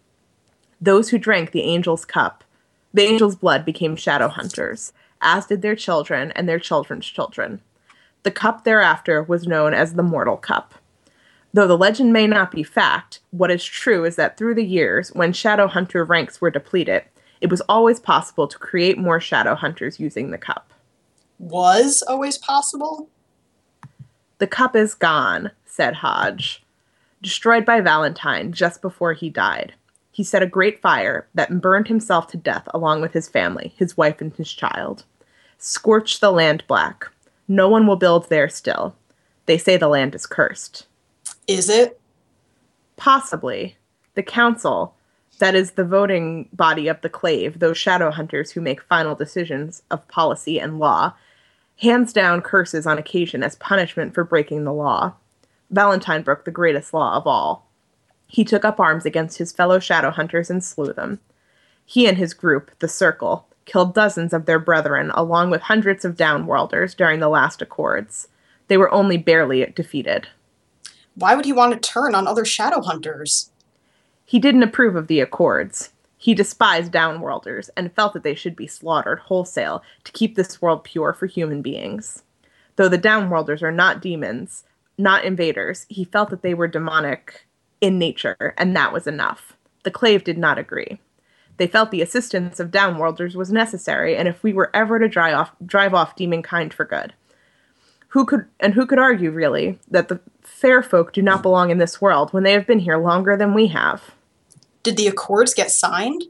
[0.80, 2.46] Those who drank the angel's cup,
[2.94, 7.60] the angel's blood, became shadow hunters, as did their children and their children's children.
[8.24, 10.76] The cup thereafter was known as the Mortal Cup.
[11.54, 15.10] Though the legend may not be fact, what is true is that through the years,
[15.10, 17.04] when shadow hunter ranks were depleted,
[17.42, 20.74] it was always possible to create more shadow hunters using the cup.
[21.40, 23.10] Was always possible?
[24.40, 26.64] The cup is gone, said Hodge.
[27.22, 29.74] Destroyed by Valentine just before he died.
[30.12, 33.96] He set a great fire that burned himself to death along with his family, his
[33.96, 35.06] wife, and his child.
[35.58, 37.10] Scorched the land black.
[37.48, 38.96] No one will build there still.
[39.46, 40.88] They say the land is cursed.
[41.48, 42.00] Is it?
[42.98, 43.78] Possibly.
[44.16, 44.94] The council,
[45.40, 49.84] that is the voting body of the clave, those shadow hunters who make final decisions
[49.90, 51.14] of policy and law,
[51.82, 55.14] hands down curses on occasion as punishment for breaking the law.
[55.70, 57.68] Valentine broke the greatest law of all.
[58.28, 61.20] He took up arms against his fellow shadow hunters and slew them.
[61.86, 66.16] He and his group, the Circle, killed dozens of their brethren along with hundreds of
[66.16, 68.28] downworlders during the last Accords.
[68.68, 70.28] They were only barely defeated.
[71.16, 73.52] Why would he want to turn on other shadow hunters?
[74.26, 75.90] He didn't approve of the Accords.
[76.22, 80.84] He despised downworlders and felt that they should be slaughtered wholesale to keep this world
[80.84, 82.24] pure for human beings.
[82.76, 84.66] Though the downworlders are not demons,
[84.98, 87.48] not invaders, he felt that they were demonic
[87.80, 89.56] in nature, and that was enough.
[89.84, 91.00] The Clave did not agree.
[91.56, 95.36] They felt the assistance of downworlders was necessary, and if we were ever to drive
[95.36, 97.14] off, drive off for good.
[98.10, 101.78] Who could and who could argue, really, that the fair folk do not belong in
[101.78, 104.16] this world when they have been here longer than we have?
[104.84, 106.24] Did the accords get signed?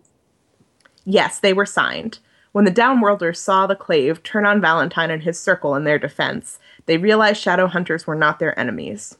[1.05, 2.19] Yes, they were signed.
[2.51, 6.59] When the downworlders saw the Clave turn on Valentine and his circle in their defense,
[6.87, 9.17] they realized shadow hunters were not their enemies.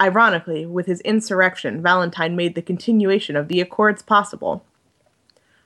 [0.00, 4.64] Ironically, with his insurrection, Valentine made the continuation of the Accords possible.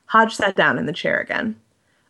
[0.07, 1.57] Hodge sat down in the chair again.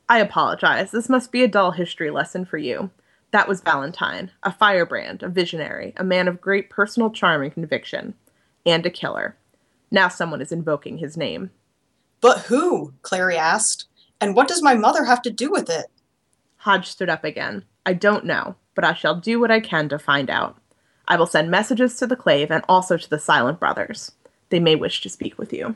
[0.09, 0.91] I apologize.
[0.91, 2.91] This must be a dull history lesson for you.
[3.31, 8.14] That was Valentine, a firebrand, a visionary, a man of great personal charm and conviction,
[8.66, 9.37] and a killer.
[9.91, 11.51] Now someone is invoking his name.
[12.20, 12.95] But who?
[13.03, 13.86] Clary asked.
[14.20, 15.86] And what does my mother have to do with it?
[16.59, 17.64] Hodge stood up again.
[17.86, 20.59] I don't know, but I shall do what I can to find out.
[21.09, 24.12] I will send messages to the Clave and also to the Silent Brothers.
[24.51, 25.74] They may wish to speak with you.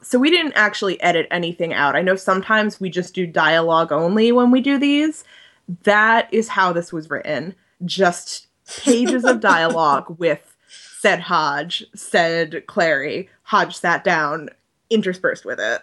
[0.00, 1.96] So we didn't actually edit anything out.
[1.96, 5.24] I know sometimes we just do dialogue only when we do these.
[5.84, 7.54] That is how this was written.
[7.84, 8.46] Just
[8.80, 10.53] pages of dialogue with
[11.04, 13.28] said Hodge, said Clary.
[13.42, 14.48] Hodge sat down,
[14.88, 15.82] interspersed with it.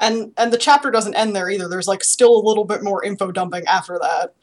[0.00, 1.68] And and the chapter doesn't end there either.
[1.68, 4.34] There's like still a little bit more info dumping after that.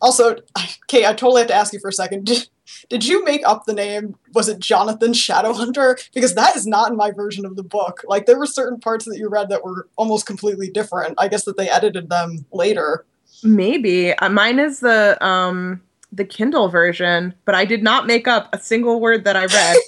[0.00, 0.36] Also,
[0.88, 2.24] Kait, I totally have to ask you for a second.
[2.24, 2.48] Did,
[2.88, 4.16] did you make up the name?
[4.32, 6.08] Was it Jonathan Shadowhunter?
[6.14, 8.04] Because that is not in my version of the book.
[8.08, 11.16] Like there were certain parts that you read that were almost completely different.
[11.18, 13.04] I guess that they edited them later.
[13.42, 15.82] Maybe uh, mine is the um
[16.12, 19.76] the Kindle version, but I did not make up a single word that I read.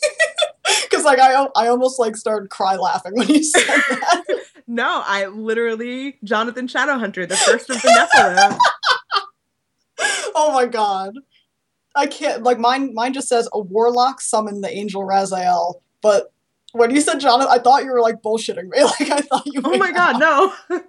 [0.82, 4.24] Because like I I almost like started cry laughing when you said that.
[4.66, 8.58] no, I literally Jonathan Shadowhunter, the first of the Nephilim.
[10.34, 11.14] oh my god.
[11.94, 16.32] I can't like mine mine just says a warlock summoned the angel Raziel, but
[16.72, 18.78] when you said Jonathan, I thought you were like bullshitting me.
[19.00, 20.52] Like I thought you Oh my god, no.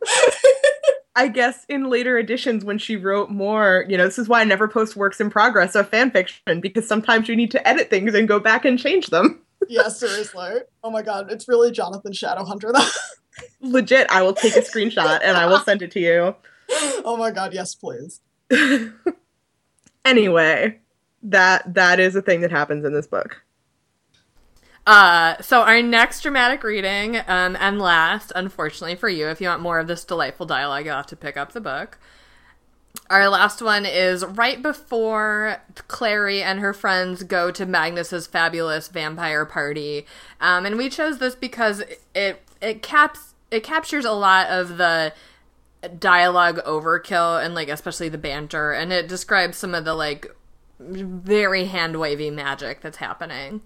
[1.15, 4.43] I guess in later editions when she wrote more, you know, this is why I
[4.45, 8.13] never post works in progress of fan fiction because sometimes you need to edit things
[8.13, 9.41] and go back and change them.
[9.69, 10.59] yeah, seriously.
[10.83, 12.87] Oh my god, it's really Jonathan Shadowhunter though.
[13.61, 16.35] Legit, I will take a screenshot and I will send it to you.
[17.03, 18.21] oh my god, yes, please.
[20.05, 20.79] anyway,
[21.23, 23.41] that that is a thing that happens in this book.
[24.87, 29.61] Uh, so our next dramatic reading, um, and last, unfortunately for you, if you want
[29.61, 31.99] more of this delightful dialogue, you'll have to pick up the book.
[33.09, 39.45] Our last one is right before Clary and her friends go to Magnus's fabulous vampire
[39.45, 40.05] party,
[40.39, 41.83] um, and we chose this because
[42.15, 45.13] it it caps it captures a lot of the
[45.99, 50.35] dialogue overkill and like especially the banter, and it describes some of the like
[50.79, 53.61] very hand wavy magic that's happening.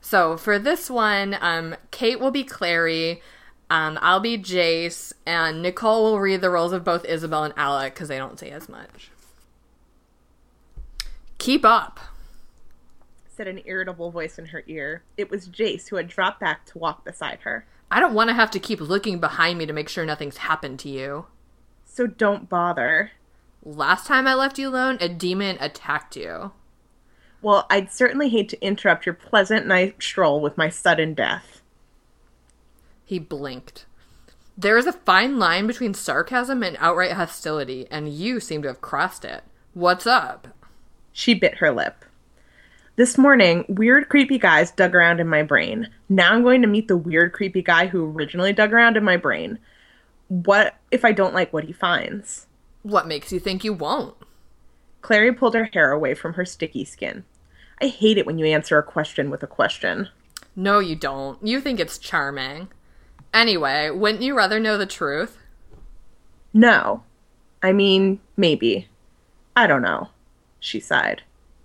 [0.00, 3.22] So for this one, um, Kait will be Clary,
[3.70, 7.94] um, I'll be Jace, and Nicole will read the roles of both Isabelle and Alec
[7.94, 9.10] because they don't say as much.
[11.38, 12.00] Keep up,
[13.28, 15.02] said an irritable voice in her ear.
[15.16, 17.64] It was Jace who had dropped back to walk beside her.
[17.90, 20.78] I don't want to have to keep looking behind me to make sure nothing's happened
[20.80, 21.26] to you.
[21.86, 23.12] So don't bother.
[23.64, 26.52] Last time I left you alone, a demon attacked you.
[27.42, 31.62] Well, I'd certainly hate to interrupt your pleasant night stroll with my sudden death.
[33.04, 33.86] He blinked.
[34.58, 38.82] There is a fine line between sarcasm and outright hostility, and you seem to have
[38.82, 39.42] crossed it.
[39.72, 40.48] What's up?
[41.12, 42.04] She bit her lip.
[42.96, 45.88] This morning, weird, creepy guys dug around in my brain.
[46.10, 49.16] Now I'm going to meet the weird, creepy guy who originally dug around in my
[49.16, 49.58] brain.
[50.28, 52.46] What if I don't like what he finds?
[52.82, 54.14] What makes you think you won't?
[55.00, 57.24] Clary pulled her hair away from her sticky skin.
[57.80, 60.08] I hate it when you answer a question with a question.
[60.54, 61.44] No, you don't.
[61.46, 62.68] You think it's charming.
[63.32, 65.38] Anyway, wouldn't you rather know the truth?
[66.52, 67.04] No.
[67.62, 68.88] I mean, maybe.
[69.56, 70.08] I don't know.
[70.58, 71.22] She sighed.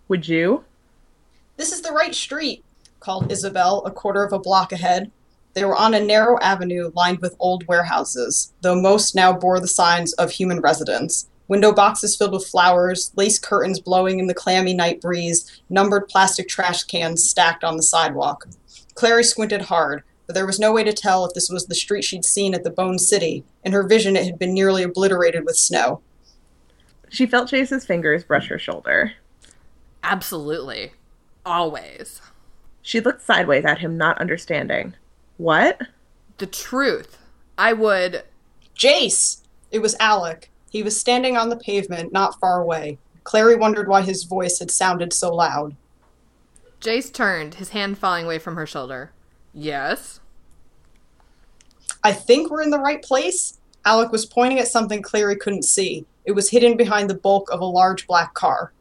[0.08, 0.64] Would you?
[1.58, 2.64] This is the right street,
[3.00, 5.12] called Isabelle a quarter of a block ahead.
[5.54, 9.68] They were on a narrow avenue lined with old warehouses, though most now bore the
[9.68, 11.28] signs of human residence.
[11.48, 16.48] Window boxes filled with flowers, lace curtains blowing in the clammy night breeze, numbered plastic
[16.48, 18.48] trash cans stacked on the sidewalk.
[18.96, 22.04] Clary squinted hard, but there was no way to tell if this was the street
[22.04, 23.44] she'd seen at the Bone City.
[23.64, 26.02] In her vision, it had been nearly obliterated with snow.
[27.10, 29.14] She felt Jace's fingers brush her shoulder.
[30.02, 30.94] Absolutely.
[31.46, 32.22] Always.
[32.82, 34.96] She looked sideways at him, not understanding.
[35.38, 35.82] What?
[36.38, 37.18] The truth.
[37.58, 38.24] I would.
[38.78, 39.42] Jace!
[39.72, 40.50] It was Alec.
[40.76, 42.98] He was standing on the pavement, not far away.
[43.24, 45.74] Clary wondered why his voice had sounded so loud.
[46.82, 49.14] Jace turned, his hand falling away from her shoulder.
[49.54, 50.20] Yes.
[52.04, 53.58] I think we're in the right place.
[53.86, 56.06] Alec was pointing at something Clary couldn't see.
[56.26, 58.74] It was hidden behind the bulk of a large black car.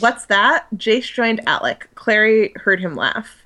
[0.00, 0.66] What's that?
[0.76, 1.88] Jace joined Alec.
[1.94, 3.43] Clary heard him laugh.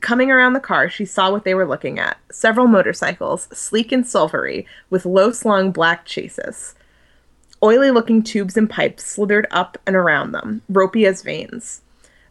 [0.00, 4.06] Coming around the car, she saw what they were looking at several motorcycles, sleek and
[4.06, 6.76] silvery, with low slung black chassis.
[7.62, 11.82] Oily looking tubes and pipes slithered up and around them, ropey as veins.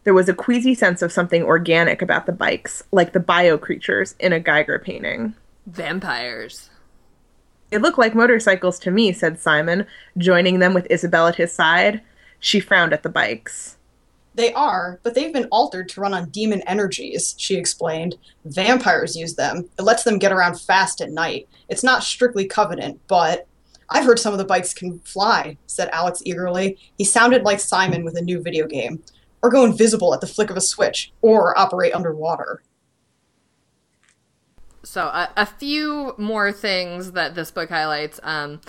[0.04, 4.14] There was a queasy sense of something organic about the bikes, like the bio creatures
[4.20, 5.34] in a Giger painting.
[5.66, 6.68] Vampires.
[7.70, 9.86] It looked like motorcycles to me, said Simon,
[10.18, 12.02] joining them with Isabelle at his side.
[12.38, 13.73] She frowned at the bikes.
[14.34, 18.16] They are, but they've been altered to run on demon energies, she explained.
[18.44, 19.68] Vampires use them.
[19.78, 21.48] It lets them get around fast at night.
[21.68, 23.46] It's not strictly Covenant, but.
[23.90, 26.78] I've heard some of the bikes can fly, said Alec eagerly.
[26.96, 29.02] He sounded like Simon with a new video game.
[29.42, 32.62] Or go invisible at the flick of a switch, or operate underwater.
[34.82, 38.18] So, a, a few more things that this book highlights.
[38.22, 38.62] Um,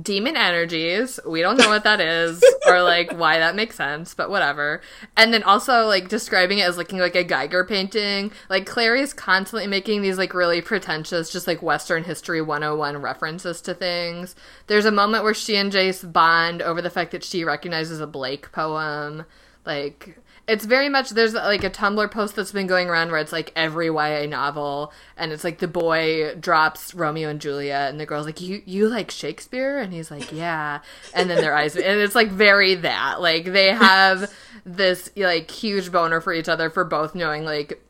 [0.00, 1.20] demon energies.
[1.26, 4.80] We don't know what that is or like why that makes sense, but whatever.
[5.16, 8.32] And then also like describing it as looking like a Giger painting.
[8.48, 13.60] Like Clary is constantly making these like really pretentious, just like Western History 101 references
[13.62, 14.34] to things.
[14.66, 18.06] There's a moment where she and Jace bond over the fact that she recognizes a
[18.06, 19.26] Blake poem.
[19.64, 20.18] Like
[20.48, 23.52] it's very much there's like a Tumblr post that's been going around where it's like
[23.54, 28.26] every YA novel, and it's like the boy drops Romeo and Juliet, and the girl's
[28.26, 30.80] like, "You you like Shakespeare?" and he's like, "Yeah,"
[31.14, 34.32] and then their eyes, and it's like very that like they have
[34.66, 37.82] this like huge boner for each other for both knowing like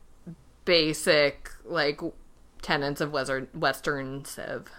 [0.65, 2.01] basic like
[2.61, 4.69] tenets of Western Western Civ.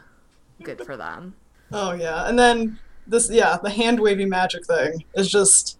[0.63, 1.35] Good for them.
[1.73, 5.79] Oh yeah, and then this yeah the hand wavy magic thing is just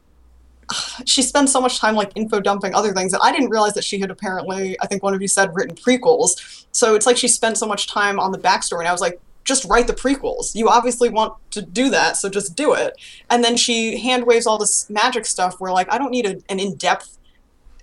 [1.05, 3.85] she spends so much time like info dumping other things that I didn't realize that
[3.85, 6.67] she had apparently, I think one of you said, written prequels.
[6.73, 9.21] So it's like she spent so much time on the backstory, and I was like,
[9.45, 10.55] just write the prequels.
[10.55, 12.95] You obviously want to do that, so just do it.
[13.31, 16.41] And then she hand waves all this magic stuff where like I don't need a,
[16.49, 17.19] an in depth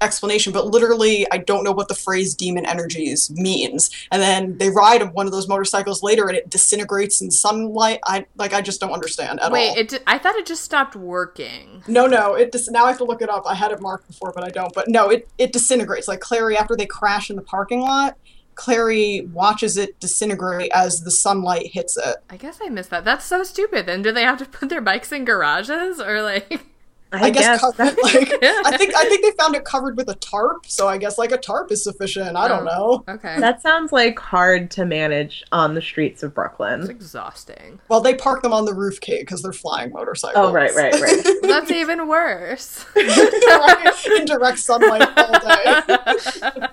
[0.02, 3.90] explanation, but literally, I don't know what the phrase demon energies means.
[4.12, 8.00] And then they ride on one of those motorcycles later and it disintegrates in sunlight.
[8.06, 9.78] I like, I just don't understand at Wait, all.
[9.78, 11.84] it di- I thought it just stopped working.
[11.88, 13.44] No, no, it dis- now I have to look it up.
[13.48, 14.74] I had it marked before, but I don't.
[14.74, 16.08] But no, it, it disintegrates.
[16.08, 18.18] Like Clary, after they crash in the parking lot,
[18.56, 22.18] Clary watches it disintegrate as the sunlight hits it.
[22.30, 23.06] I guess I missed that.
[23.06, 23.86] That's so stupid.
[23.86, 26.66] Then do they have to put their bikes in garages or like?
[27.14, 28.32] I, I, guess, co- that- like
[28.66, 31.32] I think I think they found it covered with a tarp, so I guess like
[31.32, 32.38] a tarp is sufficient.
[32.38, 33.14] I don't oh, know.
[33.16, 36.80] Okay, that sounds like hard to manage on the streets of Brooklyn.
[36.80, 36.96] it's Brooklyn.
[36.96, 37.80] exhausting.
[37.90, 40.38] Well, they park them on the roof, Kait, because they're flying motorcycles.
[40.38, 41.24] Oh, right, right, right.
[41.42, 42.86] That's even worse.
[42.96, 46.68] right, in direct sunlight all day.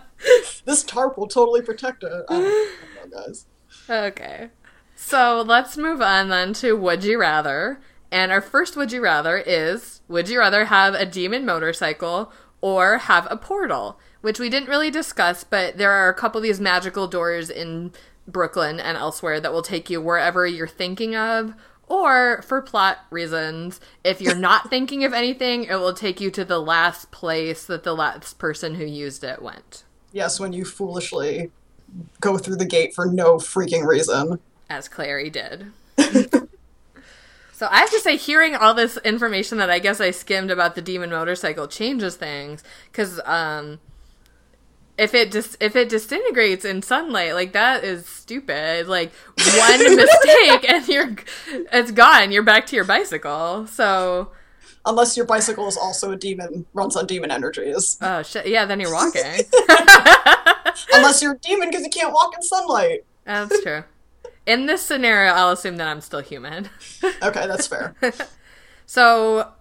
[0.67, 2.25] this tarp will totally protect it.
[2.29, 2.35] I
[3.01, 3.47] don't know, guys.
[3.91, 4.51] okay,
[4.95, 7.81] so let's move on then to Would You Rather.
[8.11, 12.99] And our first Would You Rather is Would you rather have a demon motorcycle or
[12.99, 13.99] have a portal?
[14.21, 17.93] Which we didn't really discuss, but there are a couple of these magical doors in
[18.27, 21.55] Brooklyn and elsewhere that will take you wherever you're thinking of.
[21.87, 26.45] Or for plot reasons, if you're not thinking of anything, it will take you to
[26.45, 29.85] the last place that the last person who used it went.
[30.13, 31.51] Yes, when you foolishly
[32.21, 34.41] go through the gate for no freaking reason.
[34.69, 35.73] as Clary did.
[37.59, 40.77] so I have to say, hearing all this information that I guess I skimmed about
[40.77, 43.81] the demon motorcycle changes things because um,
[44.97, 48.87] if it dis- if it disintegrates in sunlight, like that is stupid.
[48.87, 51.17] Like one mistake and you're
[51.73, 52.31] it's gone.
[52.31, 53.67] You're back to your bicycle.
[53.67, 54.31] So
[54.87, 57.99] Unless your bicycle is also a demon, runs on demon energies.
[58.01, 58.67] oh shit, yeah.
[58.67, 59.21] Then you're walking.
[60.93, 63.05] Unless you're a demon because you can't walk in sunlight.
[63.25, 63.83] That's true.
[64.49, 66.71] In this scenario, I'll assume that I'm still human.
[67.23, 67.95] Okay, that's fair.
[68.87, 69.53] So,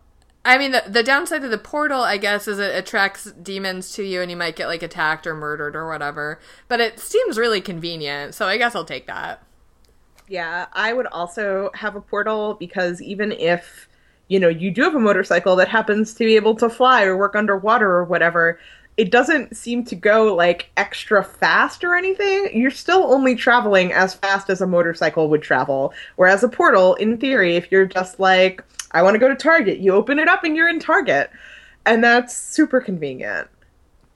[0.45, 4.03] I mean, the, the downside of the portal, I guess, is it attracts demons to
[4.03, 6.39] you and you might get, like, attacked or murdered or whatever.
[6.69, 9.43] But it seems really convenient, so I guess I'll take that.
[10.29, 13.89] Yeah, I would also have a portal because even if,
[14.29, 17.17] you know, you do have a motorcycle that happens to be able to fly or
[17.17, 18.59] work underwater or whatever,
[18.97, 22.49] it doesn't seem to go like extra fast or anything.
[22.51, 25.93] You're still only traveling as fast as a motorcycle would travel.
[26.15, 29.79] Whereas a portal, in theory, if you're just like, I want to go to Target,
[29.79, 31.29] you open it up and you're in Target.
[31.85, 33.47] And that's super convenient.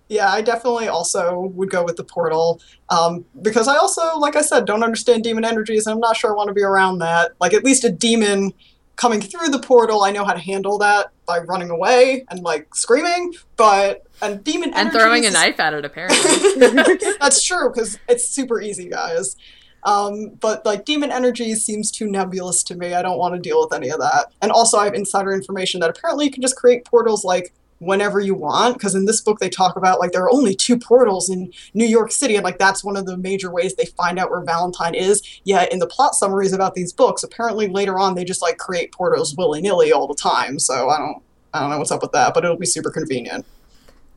[0.10, 2.60] Yeah, I definitely also would go with the portal
[2.90, 6.32] um, because I also, like I said, don't understand demon energies, and I'm not sure
[6.32, 7.32] I want to be around that.
[7.40, 8.52] Like at least a demon
[8.96, 12.74] coming through the portal, I know how to handle that by running away and like
[12.76, 13.34] screaming.
[13.56, 16.98] But and demon and throwing a knife at it apparently.
[17.20, 19.36] That's true because it's super easy, guys.
[19.84, 22.94] Um, but like demon energy seems too nebulous to me.
[22.94, 24.28] I don't want to deal with any of that.
[24.42, 28.20] And also, I have insider information that apparently you can just create portals like whenever
[28.20, 28.76] you want.
[28.76, 31.86] Because in this book, they talk about like there are only two portals in New
[31.86, 34.96] York City, and like that's one of the major ways they find out where Valentine
[34.96, 35.22] is.
[35.44, 38.92] Yet in the plot summaries about these books, apparently later on they just like create
[38.94, 40.60] portals willy nilly all the time.
[40.60, 41.22] So I don't,
[41.54, 43.46] I don't know what's up with that, but it'll be super convenient.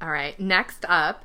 [0.01, 1.25] All right, next up,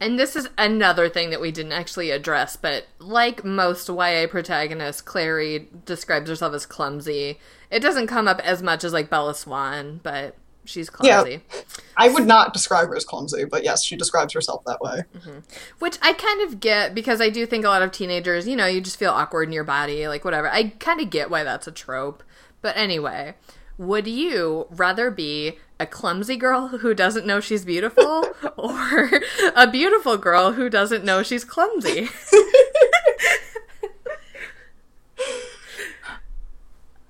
[0.00, 5.00] and this is another thing that we didn't actually address, but like most YA protagonists,
[5.00, 7.40] Clary describes herself as clumsy.
[7.70, 10.36] It doesn't come up as much as like Bella Swan, but
[10.68, 11.30] she's clumsy.
[11.32, 11.60] Yeah.
[11.96, 15.02] I would not describe her as clumsy, but yes, she describes herself that way.
[15.16, 15.38] Mm-hmm.
[15.78, 18.66] Which I kind of get because I do think a lot of teenagers, you know,
[18.66, 20.48] you just feel awkward in your body, like whatever.
[20.48, 22.22] I kind of get why that's a trope.
[22.60, 23.34] But anyway,
[23.76, 28.24] would you rather be a clumsy girl who doesn't know she's beautiful
[28.56, 29.10] or
[29.54, 32.08] a beautiful girl who doesn't know she's clumsy?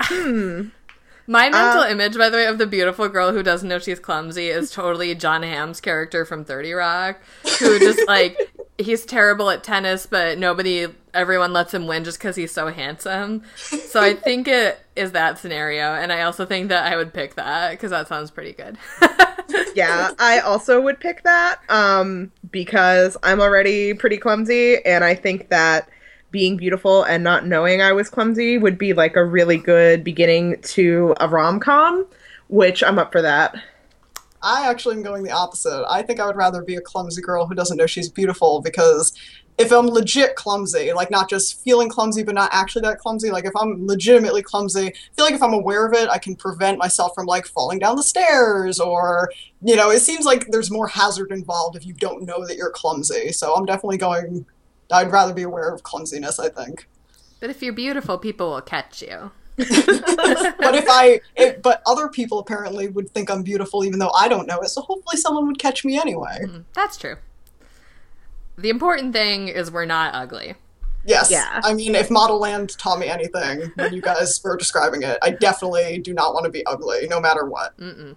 [0.01, 0.69] Hmm.
[1.29, 4.49] My mental image, by the way, of the beautiful girl who doesn't know she's clumsy
[4.49, 7.21] is totally Jon Hamm's character from 30 Rock,
[7.61, 8.39] who just like
[8.79, 13.43] he's terrible at tennis, but nobody, everyone lets him win just because he's so handsome.
[13.57, 17.35] So I think it is that scenario, and I also think that I would pick
[17.35, 18.79] that because that sounds pretty good.
[19.75, 25.51] yeah, I also would pick that um, because I'm already pretty clumsy, and I think
[25.51, 25.91] that
[26.31, 30.61] being beautiful and not knowing I was clumsy would be like a really good beginning
[30.63, 32.07] to a rom com,
[32.49, 33.55] which I'm up for that.
[34.43, 35.85] I actually am going the opposite.
[35.89, 39.13] I think I would rather be a clumsy girl who doesn't know she's beautiful because
[39.59, 43.45] if I'm legit clumsy, like not just feeling clumsy but not actually that clumsy, like
[43.45, 46.79] if I'm legitimately clumsy, I feel like if I'm aware of it, I can prevent
[46.79, 50.87] myself from like falling down the stairs or, you know, it seems like there's more
[50.87, 53.33] hazard involved if you don't know that you're clumsy.
[53.33, 54.47] So I'm definitely going,
[54.91, 56.89] I'd rather be aware of clumsiness, I think.
[57.41, 59.31] but if you're beautiful, people will catch you.
[59.59, 64.29] But if I, it, but other people apparently would think I'm beautiful even though I
[64.29, 66.45] don't know it, so hopefully someone would catch me anyway.
[66.75, 67.17] That's true.
[68.57, 70.55] The important thing is we're not ugly.
[71.05, 71.31] Yes.
[71.31, 71.61] Yeah.
[71.65, 75.99] I mean, if Modelland taught me anything when you guys were describing it, I definitely
[76.01, 77.77] do not want to be ugly, no matter what.
[77.79, 78.17] Mm-mm.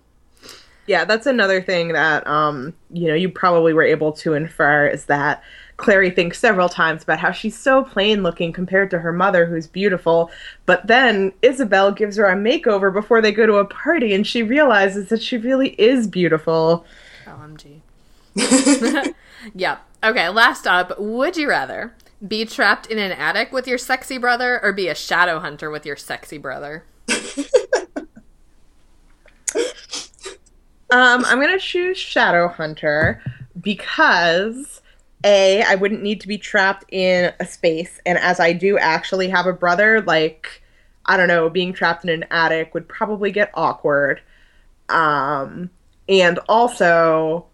[0.87, 5.05] Yeah, that's another thing that um, you know, you probably were able to infer is
[5.05, 5.43] that
[5.81, 9.67] Clary thinks several times about how she's so plain looking compared to her mother who's
[9.67, 10.31] beautiful,
[10.65, 14.43] but then Isabelle gives her a makeover before they go to a party and she
[14.43, 16.85] realizes that she really is beautiful.
[17.25, 17.81] OMG.
[19.55, 19.81] yep.
[20.03, 20.97] Okay, last up.
[20.99, 21.93] Would you rather
[22.25, 25.85] be trapped in an attic with your sexy brother or be a shadow hunter with
[25.85, 26.85] your sexy brother?
[30.91, 33.23] Um, I'm gonna choose Shadow Hunter
[33.61, 34.81] because
[35.23, 39.29] A, I wouldn't need to be trapped in a space, and as I do actually
[39.29, 40.63] have a brother, like
[41.05, 44.21] I don't know, being trapped in an attic would probably get awkward.
[44.89, 45.69] Um,
[46.07, 47.47] and also,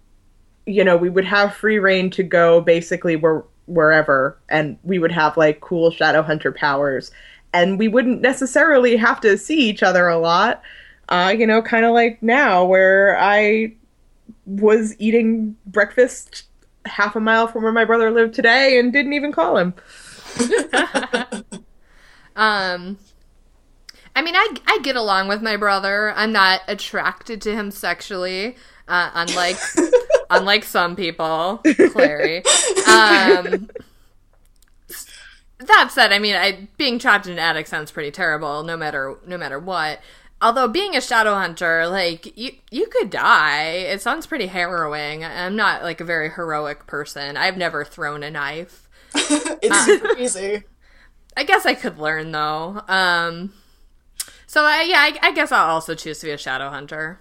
[0.65, 5.11] you know, we would have free rein to go basically where wherever, and we would
[5.11, 7.11] have like cool Shadowhunter powers,
[7.53, 10.63] and we wouldn't necessarily have to see each other a lot
[11.09, 13.73] uh, you know, kind of like now where I
[14.45, 16.43] was eating breakfast
[16.87, 19.73] half a mile from where my brother lived today and didn't even call him.
[22.37, 22.99] Um,
[24.15, 26.13] I mean, I I get along with my brother.
[26.15, 28.55] I'm not attracted to him sexually,
[28.87, 29.57] uh, unlike
[30.29, 31.61] unlike some people,
[31.91, 32.37] Clary.
[32.87, 33.69] Um,
[35.59, 39.17] that said, I mean, I being trapped in an attic sounds pretty terrible, no matter
[39.25, 39.99] no matter what.
[40.41, 43.69] Although being a shadow hunter, like you you could die.
[43.69, 45.25] It sounds pretty harrowing.
[45.25, 47.37] I'm not like a very heroic person.
[47.37, 48.87] I've never thrown a knife.
[49.15, 50.63] it's super easy.
[51.35, 52.81] I guess I could learn though.
[52.87, 53.53] Um,
[54.45, 57.19] so I, yeah, I, I guess I'll also choose to be a shadow hunter.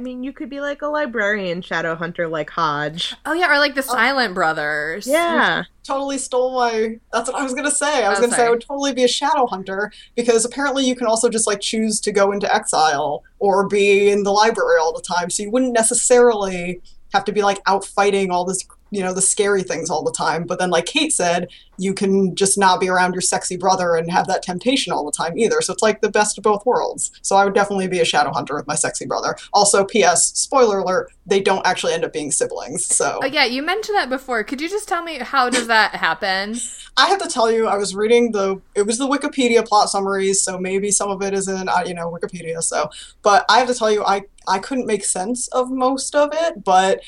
[0.00, 3.14] I mean, you could be like a librarian shadow hunter like Hodge.
[3.26, 3.92] Oh yeah, or like the oh.
[3.92, 5.06] Silent Brothers.
[5.06, 5.64] Yeah.
[5.84, 6.98] Totally stole my.
[7.12, 8.02] That's what I was gonna say.
[8.02, 10.96] I was Oh, gonna say I would totally be a shadow hunter because apparently you
[10.96, 14.94] can also just like choose to go into exile or be in the library all
[14.94, 16.80] the time, so you wouldn't necessarily
[17.12, 20.12] have to be like out fighting all this you know the scary things all the
[20.12, 21.48] time but then like kait said
[21.78, 25.12] you can just not be around your sexy brother and have that temptation all the
[25.12, 28.00] time either so it's like the best of both worlds so i would definitely be
[28.00, 32.04] a shadow hunter with my sexy brother also ps spoiler alert they don't actually end
[32.04, 34.42] up being siblings so Oh yeah, you mentioned that before.
[34.44, 36.56] Could you just tell me how does that happen?
[36.96, 40.42] I have to tell you, I was reading the it was the Wikipedia plot summaries,
[40.42, 42.62] so maybe some of it is in uh, you know Wikipedia.
[42.62, 42.90] So,
[43.22, 46.64] but I have to tell you, I I couldn't make sense of most of it.
[46.64, 47.00] But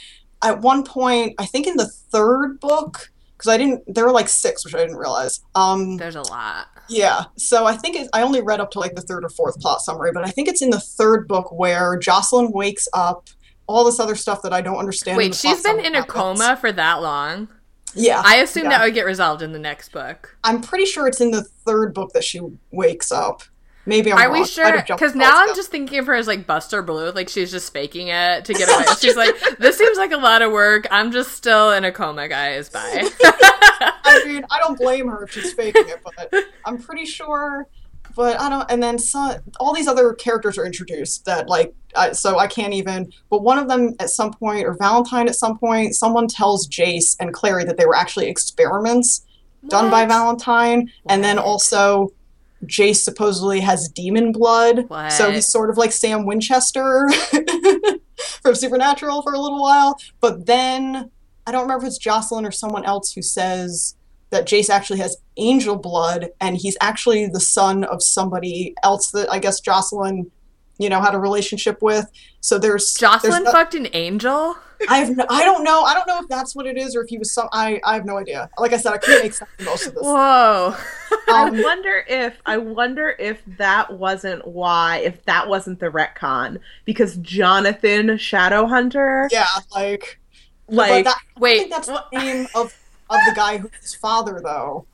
[0.43, 4.29] at one point, I think in the third book, because I didn't, there were like
[4.29, 5.41] six, which I didn't realize.
[5.55, 6.69] Um, There's a lot.
[6.89, 9.61] yeah, so I think it, I only read up to like the third or fourth
[9.61, 13.29] plot summary, but I think it's in the third book where Jocelyn wakes up.
[13.69, 15.17] All this other stuff that I don't understand.
[15.17, 16.13] Wait, she's been in a happens.
[16.13, 17.49] coma for that long?
[17.95, 18.71] Yeah, I assume yeah.
[18.71, 20.37] that would get resolved in the next book.
[20.43, 22.41] I'm pretty sure it's in the third book that she
[22.71, 23.43] wakes up.
[23.85, 24.41] Maybe I'm Are wrong.
[24.43, 24.83] we sure?
[24.87, 28.09] Because now I'm just thinking of her as like Buster Bluth, like she's just faking
[28.09, 28.85] it to get away.
[29.01, 30.87] she's like, this seems like a lot of work.
[30.91, 32.69] I'm just still in a coma, guys.
[32.69, 33.09] Bye.
[34.05, 36.33] I mean, I don't blame her if she's faking it, but
[36.65, 37.67] I'm pretty sure.
[38.15, 38.71] But I don't.
[38.71, 42.75] And then some, all these other characters are introduced that like, I, so I can't
[42.75, 43.11] even.
[43.31, 47.17] But one of them at some point, or Valentine at some point, someone tells Jace
[47.19, 49.25] and Clary that they were actually experiments
[49.69, 50.09] done by What?
[50.11, 52.13] Valentine, and then also.
[52.67, 57.09] Jace supposedly has demon blood, so he's sort of like Sam Winchester
[58.43, 59.99] from Supernatural for a little while.
[60.21, 61.11] But then
[61.47, 63.97] I don't remember if it's Jocelyn or someone else who says
[64.31, 69.31] that Jace actually has angel blood and he's actually the son of somebody else that
[69.31, 70.31] I guess Jocelyn,
[70.79, 72.07] you know, had a relationship with.
[72.41, 74.57] So there's Jocelyn there's no- fucked an angel.
[74.89, 75.83] I have no, I don't know.
[75.83, 77.49] I don't know if that's what it is or if he was some.
[77.53, 78.51] I I have no idea.
[78.59, 80.03] Like I said, I couldn't make sense of most of this.
[80.03, 80.75] Whoa.
[81.29, 86.59] I Um, wonder if I wonder if that wasn't why if that wasn't the retcon
[86.85, 90.19] because Jonathan Shadowhunter yeah, like
[90.69, 91.59] like but that, I Wait.
[91.59, 92.77] think that's what- the name of
[93.09, 94.87] of the guy who's his father, though.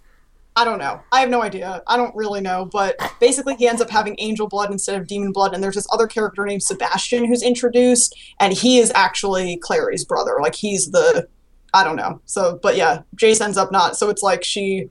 [0.59, 1.01] I don't know.
[1.13, 1.85] I have no idea.
[1.87, 2.65] I don't really know.
[2.65, 5.55] But basically, he ends up having angel blood instead of demon blood.
[5.55, 10.39] And there's this other character named Sebastian who's introduced, and he is actually Clary's brother.
[10.43, 11.29] Like he's the,
[11.73, 12.21] I don't know.
[12.27, 13.97] So, but yeah, Jace ends up not.
[13.97, 14.91] So it's like she.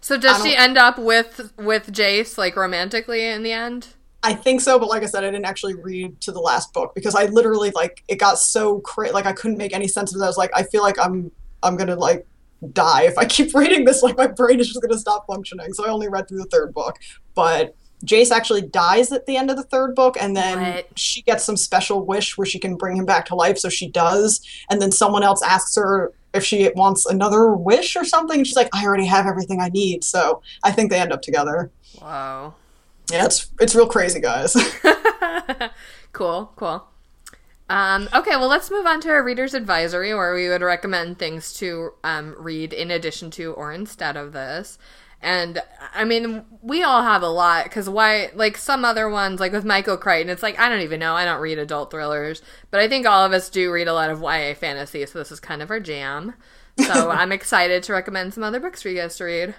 [0.00, 3.88] So does she end up with with Jace like romantically in the end?
[4.22, 6.94] I think so, but like I said, I didn't actually read to the last book
[6.94, 10.22] because I literally like it got so cra- like I couldn't make any sense of
[10.22, 10.24] it.
[10.24, 11.30] I was like, I feel like I'm
[11.62, 12.26] I'm gonna like
[12.72, 14.02] die if I keep reading this.
[14.02, 15.72] Like my brain is just gonna stop functioning.
[15.72, 16.98] So I only read through the third book,
[17.34, 17.74] but
[18.04, 20.98] Jace actually dies at the end of the third book, and then What?
[20.98, 23.58] she gets some special wish where she can bring him back to life.
[23.58, 24.40] So she does,
[24.70, 28.42] and then someone else asks her if she wants another wish or something.
[28.42, 30.02] She's like, I already have everything I need.
[30.02, 31.70] So I think they end up together.
[32.00, 32.54] Wow.
[33.10, 34.54] Yeah, it's it's real crazy, guys.
[36.12, 36.86] cool, cool.
[37.72, 41.54] Um, okay, well, let's move on to our reader's advisory, where we would recommend things
[41.54, 44.78] to um, read in addition to or instead of this.
[45.22, 45.62] And
[45.94, 49.64] I mean, we all have a lot because why, like some other ones, like with
[49.64, 51.14] Michael Crichton, it's like I don't even know.
[51.14, 54.10] I don't read adult thrillers, but I think all of us do read a lot
[54.10, 56.34] of YA fantasy, so this is kind of our jam.
[56.78, 59.54] So I'm excited to recommend some other books for you guys to read.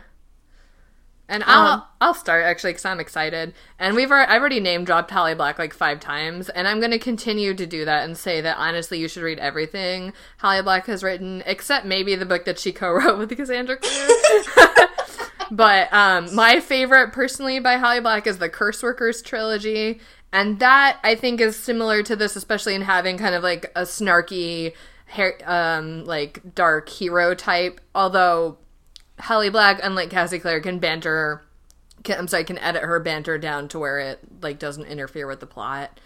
[1.34, 3.56] And I'll Um, I'll start actually because I'm excited.
[3.80, 6.92] And we've already, I've already name dropped Holly Black like five times, and I'm going
[6.92, 10.86] to continue to do that and say that honestly you should read everything Holly Black
[10.86, 14.90] has written, except maybe the book that she co-wrote with Cassandra Clare.
[15.52, 20.02] but um, my favorite personally by Holly Black is the Curse Workers trilogy,
[20.32, 23.84] and that I think is similar to this, especially in having kind of like a
[23.84, 24.74] snarky,
[25.08, 27.82] hair, um, like dark hero type.
[27.96, 28.60] Although
[29.24, 31.42] Holly Black, unlike Cassie Clare, can banter.
[32.04, 35.40] Can, I'm sorry, can edit her banter down to where it like doesn't interfere with
[35.40, 35.98] the plot.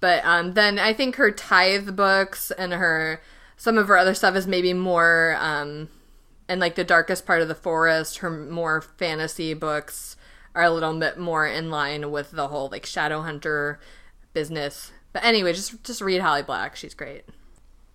[0.00, 3.22] But um, then I think her tithe books and her
[3.56, 5.88] some of her other stuff is maybe more um,
[6.48, 8.18] and like the darkest part of the forest.
[8.18, 10.16] Her more fantasy books
[10.54, 13.78] are a little bit more in line with the whole like shadow hunter
[14.32, 14.90] business.
[15.12, 16.74] But anyway, just just read Holly Black.
[16.74, 17.26] She's great.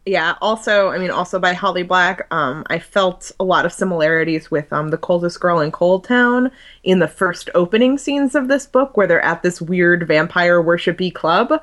[0.06, 4.49] Yeah also i mean also by holly black um i felt a lot of similarities
[4.49, 6.49] with um the coldest girl in cold town
[6.84, 11.14] in the first opening scenes of this book where they're at this weird vampire worshipy
[11.14, 11.61] club.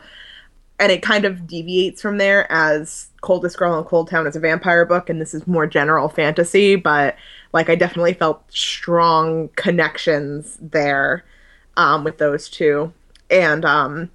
[0.81, 4.41] And it kind of deviates from there as coldest girl in cold town is a
[4.41, 7.17] vampire book and this is more general fantasy but
[7.53, 11.25] like i definitely felt strong connections there
[11.77, 12.93] um with those two.
[13.29, 14.11] And um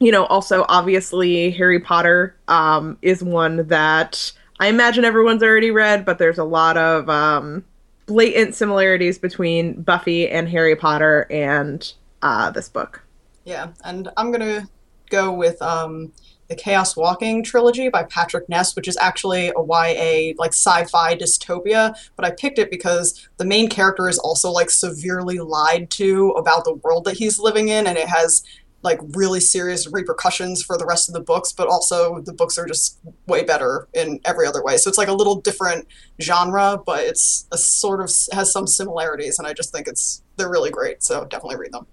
[0.00, 6.04] you know, also obviously Harry Potter um, is one that I imagine everyone's already read,
[6.04, 7.64] but there's a lot of um,
[8.06, 13.02] blatant similarities between Buffy and Harry Potter and uh, this book.
[13.44, 14.68] Yeah, and I'm gonna
[15.10, 16.12] go with um,
[16.48, 21.94] the Chaos Walking trilogy by Patrick Ness, which is actually a YA like sci-fi dystopia.
[22.16, 26.64] But I picked it because the main character is also like severely lied to about
[26.64, 28.42] the world that he's living in, and it has
[28.82, 31.52] like really serious repercussions for the rest of the books.
[31.52, 34.76] But also the books are just way better in every other way.
[34.76, 35.86] So it's like a little different
[36.20, 40.50] genre, but it's a sort of has some similarities, and I just think it's they're
[40.50, 41.02] really great.
[41.02, 41.86] So definitely read them.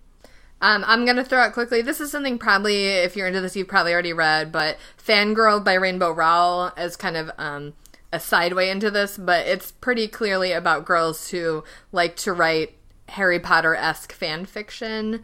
[0.59, 1.81] Um, I'm gonna throw out quickly.
[1.81, 4.51] This is something probably, if you're into this, you've probably already read.
[4.51, 7.73] But "Fangirl" by Rainbow Rowell is kind of um,
[8.11, 12.73] a sideway into this, but it's pretty clearly about girls who like to write
[13.09, 15.23] Harry Potter esque fan fiction.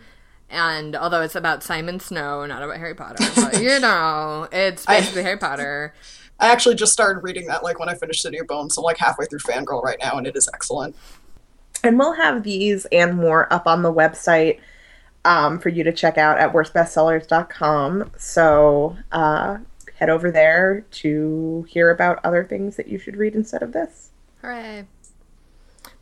[0.54, 5.22] And although it's about Simon Snow, not about Harry Potter, but you know, it's basically
[5.22, 5.94] I, Harry Potter.
[6.40, 8.86] I actually just started reading that like when I finished City of Bones, so I'm
[8.86, 10.96] like halfway through Fangirl right now, and it is excellent.
[11.84, 14.60] And we'll have these and more up on the website
[15.26, 18.12] um, for you to check out at worstbestsellers.com.
[18.18, 19.58] So uh,
[19.96, 24.12] head over there to hear about other things that you should read instead of this.
[24.42, 24.86] Hooray.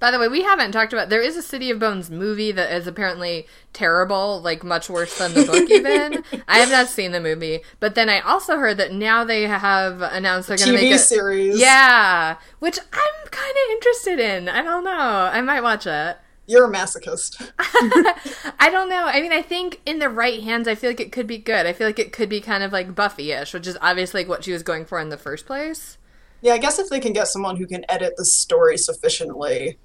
[0.02, 2.76] By the way, we haven't talked about there is a City of Bones movie that
[2.76, 6.24] is apparently terrible, like much worse than the book even.
[6.48, 10.02] I have not seen the movie, but then I also heard that now they have
[10.02, 11.60] announced they're going to make a series.
[11.62, 14.50] Yeah, which I'm kind of interested in.
[14.50, 14.90] I don't know.
[14.92, 16.18] I might watch it.
[16.48, 17.52] You're a masochist.
[17.60, 19.06] I don't know.
[19.06, 21.68] I mean, I think in the right hands, I feel like it could be good.
[21.68, 24.44] I feel like it could be kind of like Buffy-ish, which is obviously like what
[24.44, 26.00] she was going for in the first place.
[26.42, 29.78] Yeah, I guess if they can get someone who can edit the story sufficiently,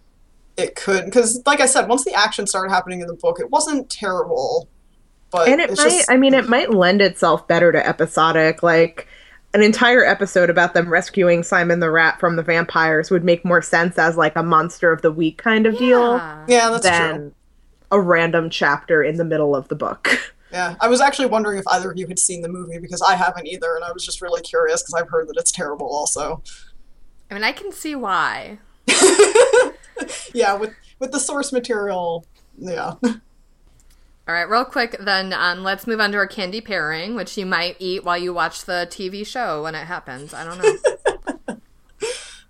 [0.56, 1.04] it could.
[1.04, 4.68] Because, like I said, once the action started happening in the book, it wasn't terrible.
[5.30, 5.76] But and it might.
[5.76, 6.10] Just...
[6.10, 8.62] I mean, it might lend itself better to episodic.
[8.62, 9.08] Like
[9.54, 13.62] an entire episode about them rescuing Simon the Rat from the vampires would make more
[13.62, 15.80] sense as like a monster of the week kind of yeah.
[15.80, 16.12] deal.
[16.48, 17.34] Yeah, that's than true.
[17.92, 20.32] A random chapter in the middle of the book.
[20.52, 23.16] Yeah, I was actually wondering if either of you had seen the movie because I
[23.16, 26.40] haven't either, and I was just really curious because I've heard that it's terrible also.
[27.30, 28.58] I mean, I can see why.
[30.34, 32.26] yeah, with with the source material,
[32.58, 32.94] yeah.
[34.28, 37.46] All right, real quick, then um, let's move on to our candy pairing, which you
[37.46, 40.34] might eat while you watch the TV show when it happens.
[40.34, 41.58] I don't know.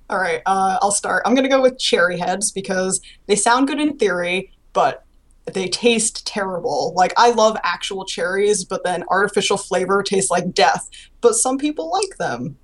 [0.09, 1.23] All right, uh, I'll start.
[1.27, 5.05] I'm going to go with Cherryheads because they sound good in theory, but
[5.53, 6.95] they taste terrible.
[6.97, 10.89] Like, I love actual cherries, but then artificial flavor tastes like death.
[11.21, 12.57] But some people like them.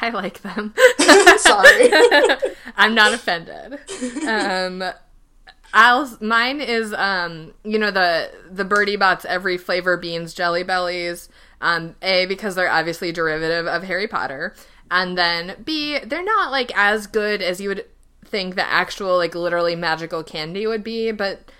[0.00, 0.74] I like them.
[1.38, 1.90] Sorry.
[2.76, 3.78] I'm not offended.
[4.26, 4.84] Um,
[5.74, 11.28] I'll mine is um you know the the Bertie Bott's every flavor beans jelly bellies
[11.60, 14.54] um a because they're obviously derivative of Harry Potter
[14.90, 17.84] and then b they're not like as good as you would
[18.24, 21.50] think the actual like literally magical candy would be but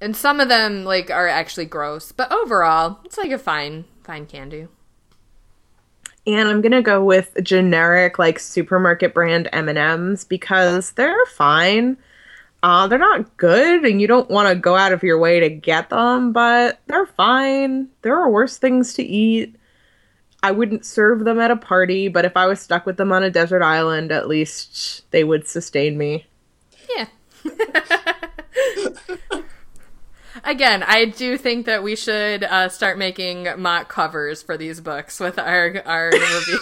[0.00, 4.26] and some of them like are actually gross but overall it's like a fine fine
[4.26, 4.66] candy
[6.26, 11.96] and I'm gonna go with generic like supermarket brand M and M's because they're fine.
[12.62, 15.48] Uh, they're not good, and you don't want to go out of your way to
[15.48, 17.88] get them, but they're fine.
[18.02, 19.56] There are worse things to eat.
[20.44, 23.24] I wouldn't serve them at a party, but if I was stuck with them on
[23.24, 26.26] a desert island, at least they would sustain me.
[26.96, 27.06] Yeah.
[30.44, 35.20] Again, I do think that we should uh, start making mock covers for these books
[35.20, 36.58] with our our review.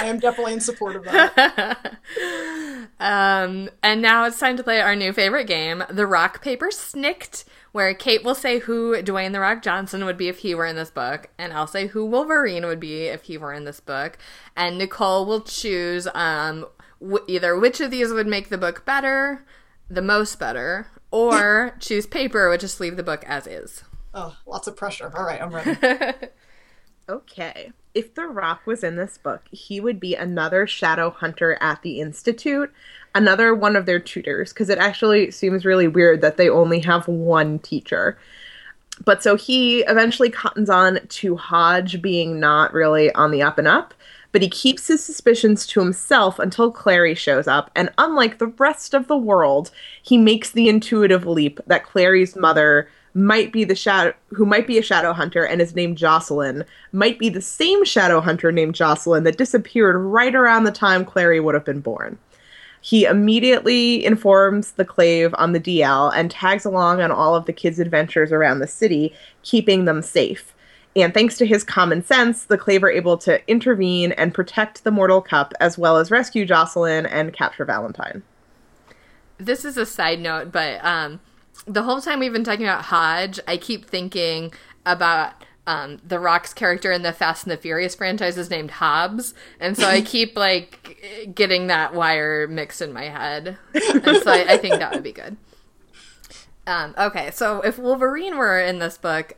[0.00, 1.94] I am definitely in support of that.
[3.00, 7.44] Um, and now it's time to play our new favorite game, the Rock Paper Snikt,
[7.70, 10.74] where Kait will say who Dwayne the Rock Johnson would be if he were in
[10.74, 14.18] this book, and I'll say who Wolverine would be if he were in this book,
[14.56, 16.66] and Nicole will choose um
[17.00, 19.44] w- either which of these would make the book better,
[19.88, 23.84] the most better, or choose paper, which just leave the book as is.
[24.14, 25.12] Oh, lots of pressure.
[25.14, 25.76] All right, I'm ready.
[27.08, 27.72] okay.
[27.94, 32.00] If The Rock was in this book, he would be another shadow hunter at the
[32.00, 32.72] Institute,
[33.14, 37.08] another one of their tutors, because it actually seems really weird that they only have
[37.08, 38.18] one teacher.
[39.04, 43.68] But so he eventually cottons on to Hodge being not really on the up and
[43.68, 43.94] up,
[44.38, 48.94] but he keeps his suspicions to himself until Clary shows up, and unlike the rest
[48.94, 54.14] of the world, he makes the intuitive leap that Clary's mother might be the shadow
[54.28, 58.20] who might be a shadow hunter and is named Jocelyn might be the same shadow
[58.20, 62.16] hunter named Jocelyn that disappeared right around the time Clary would have been born.
[62.80, 67.52] He immediately informs the Clave on the DL and tags along on all of the
[67.52, 69.12] kids' adventures around the city,
[69.42, 70.54] keeping them safe.
[70.96, 74.90] And thanks to his common sense, the Clave are able to intervene and protect the
[74.90, 78.22] Mortal Cup as well as rescue Jocelyn and capture Valentine.
[79.38, 81.20] This is a side note, but um,
[81.66, 84.52] the whole time we've been talking about Hodge, I keep thinking
[84.84, 85.34] about
[85.68, 89.76] um, the Rock's character in the Fast and the Furious franchise is named Hobbs, and
[89.76, 94.56] so I keep like getting that wire mixed in my head, and so I, I
[94.56, 95.36] think that would be good.
[96.66, 99.34] Um, okay, so if Wolverine were in this book,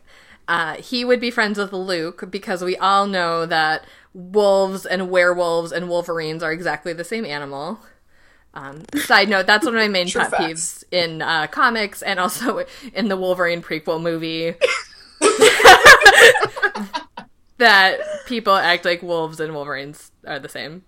[0.48, 5.72] uh, he would be friends with Luke because we all know that wolves and werewolves
[5.72, 7.80] and wolverines are exactly the same animal.
[8.52, 10.42] Um, side note, that's one of my main True pet facts.
[10.42, 12.64] peeves in uh, comics and also
[12.94, 14.54] in the Wolverine prequel movie.
[17.58, 20.82] that people act like wolves and wolverines are the same,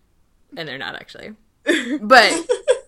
[0.57, 1.35] and they're not actually.
[2.01, 2.33] But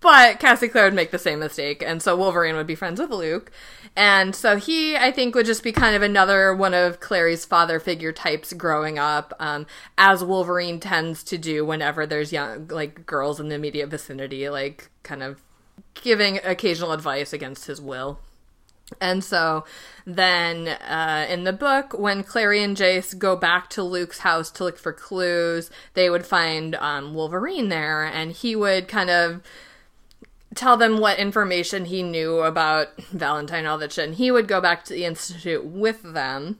[0.00, 3.10] but Cassie Clare would make the same mistake, and so Wolverine would be friends with
[3.10, 3.50] Luke.
[3.96, 7.80] And so he, I think, would just be kind of another one of Clary's father
[7.80, 9.66] figure types growing up, um,
[9.96, 14.90] as Wolverine tends to do whenever there's young, like, girls in the immediate vicinity, like,
[15.02, 15.42] kind of
[15.94, 18.20] giving occasional advice against his will.
[19.00, 19.64] And so
[20.06, 24.64] then uh, in the book, when Clary and Jace go back to Luke's house to
[24.64, 29.42] look for clues, they would find um, Wolverine there, and he would kind of
[30.54, 33.80] tell them what information he knew about Valentine, all.
[33.80, 36.58] And he would go back to the Institute with them.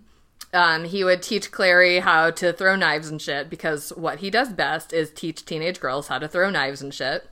[0.53, 4.53] Um, he would teach Clary how to throw knives and shit because what he does
[4.53, 7.29] best is teach teenage girls how to throw knives and shit.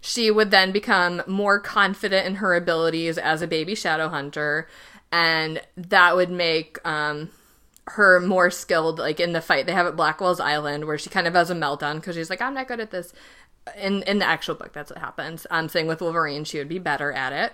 [0.00, 4.68] She would then become more confident in her abilities as a baby shadow hunter,
[5.10, 7.30] and that would make um,
[7.86, 11.26] her more skilled, like in the fight they have at Blackwell's Island, where she kind
[11.26, 13.12] of has a meltdown because she's like, "I'm not good at this."
[13.76, 15.46] In in the actual book, that's what happens.
[15.50, 17.52] Um, saying with Wolverine, she would be better at it.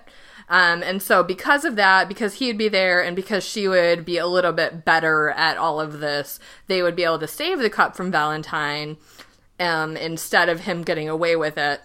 [0.48, 4.05] Um, and so because of that, because he would be there, and because she would
[4.06, 7.59] be a little bit better at all of this, they would be able to save
[7.59, 8.97] the cup from Valentine,
[9.60, 11.82] um, instead of him getting away with it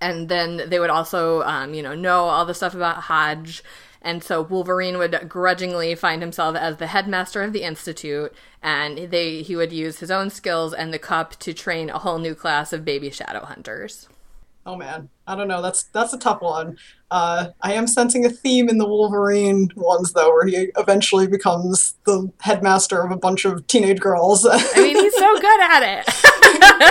[0.00, 3.62] and then they would also um, you know know all the stuff about hodge
[4.02, 8.32] and so wolverine would grudgingly find himself as the headmaster of the institute
[8.62, 12.18] and they he would use his own skills and the cup to train a whole
[12.18, 14.08] new class of baby shadow hunters
[14.70, 15.60] Oh man, I don't know.
[15.60, 16.78] That's that's a tough one.
[17.10, 21.94] Uh, I am sensing a theme in the Wolverine ones though, where he eventually becomes
[22.06, 24.46] the headmaster of a bunch of teenage girls.
[24.46, 26.30] i mean he's so good at it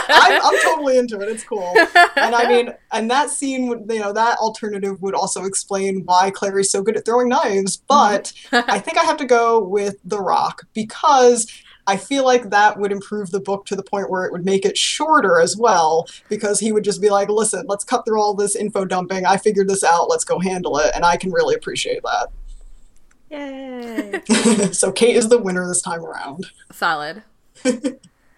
[0.10, 1.30] I'm, I'm totally into it.
[1.30, 1.74] It's cool.
[2.18, 6.32] And I mean, and that scene would, you know, that alternative would also explain why
[6.32, 7.78] Clary's so good at throwing knives.
[7.78, 11.48] But I think I have to go with The Rock because
[11.90, 14.64] I feel like that would improve the book to the point where it would make
[14.64, 18.36] it shorter as well, because he would just be like, listen, let's cut through all
[18.36, 19.26] this info dumping.
[19.26, 20.08] I figured this out.
[20.10, 20.92] Let's go handle it.
[20.94, 22.28] And I can really appreciate that.
[23.32, 24.22] Yay.
[24.72, 26.48] so Kait is the winner this time around.
[26.72, 27.24] solid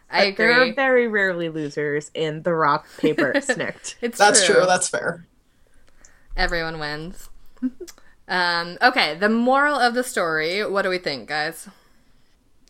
[0.09, 3.95] i There are very rarely losers in the rock paper Snikt.
[4.01, 4.65] it's That's true.
[4.65, 5.25] That's fair.
[6.35, 7.29] everyone wins
[8.27, 11.69] um, okay the moral of the story what do we think guys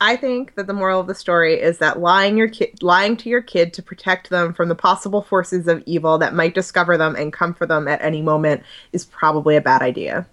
[0.02, 3.30] I think that the moral of the story is that lying your kid, lying to
[3.30, 7.16] your kid to protect them from the possible forces of evil that might discover them
[7.16, 8.64] and come for them at any moment
[8.94, 10.26] is probably a bad idea.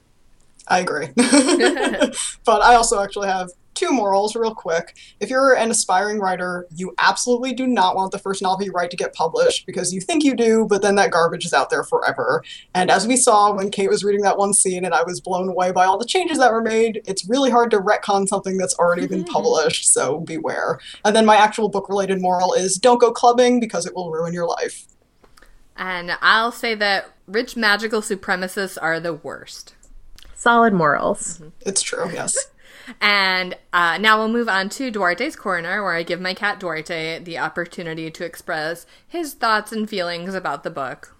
[0.68, 1.08] I agree.
[1.16, 4.96] but I also actually have two morals real quick.
[5.20, 8.90] If you're an aspiring writer, you absolutely do not want the first novel you write
[8.90, 11.84] to get published because you think you do, but then that garbage is out there
[11.84, 12.42] forever.
[12.74, 15.48] And as we saw when Kait was reading that one scene and I was blown
[15.48, 18.74] away by all the changes that were made, it's really hard to retcon something that's
[18.74, 20.80] already been published, so beware.
[21.04, 24.34] And then my actual book related moral is don't go clubbing because it will ruin
[24.34, 24.86] your life.
[25.76, 29.74] and i'll say that rich magical supremacists are the worst
[30.38, 31.42] Solid morals.
[31.66, 32.36] It's true, yes.
[33.00, 37.18] And uh, now we'll move on to Duarte's Corner, where I give my cat Duarte
[37.20, 41.14] the opportunity to express his thoughts and feelings about the book.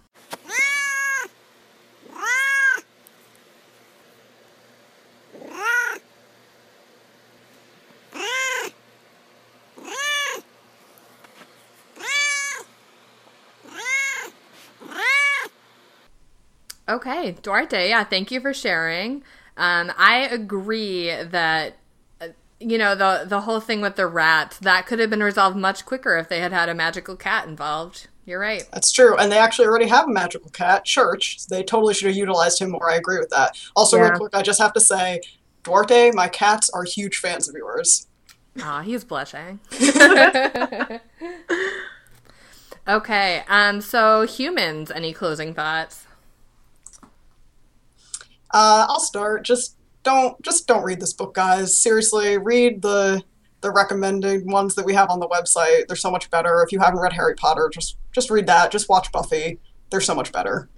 [16.88, 19.22] Okay, Duarte, yeah, thank you for sharing.
[19.58, 21.76] Um, I agree that
[22.60, 25.84] you know the the whole thing with the rat that could have been resolved much
[25.84, 28.06] quicker if they had had a magical cat involved.
[28.24, 28.62] You're right.
[28.72, 29.16] That's true.
[29.16, 31.46] And they actually already have a magical cat, Church.
[31.48, 32.90] They totally should have utilized him more.
[32.90, 33.56] I agree with that.
[33.74, 34.10] Also, Yeah.
[34.10, 35.22] real quick, I just have to say,
[35.64, 38.06] Duarte, my cats are huge fans of yours.
[38.62, 39.60] Aw, he's blushing.
[42.88, 46.04] okay, um, so humans, any closing thoughts?
[48.50, 49.44] Uh, I'll start.
[49.44, 51.76] Just don't just don't read this book, guys.
[51.76, 53.22] Seriously, read the
[53.60, 55.86] the recommended ones that we have on the website.
[55.86, 56.62] They're so much better.
[56.62, 58.70] If you haven't read Harry Potter, just just read that.
[58.70, 59.58] Just watch Buffy.
[59.90, 60.68] They're so much better.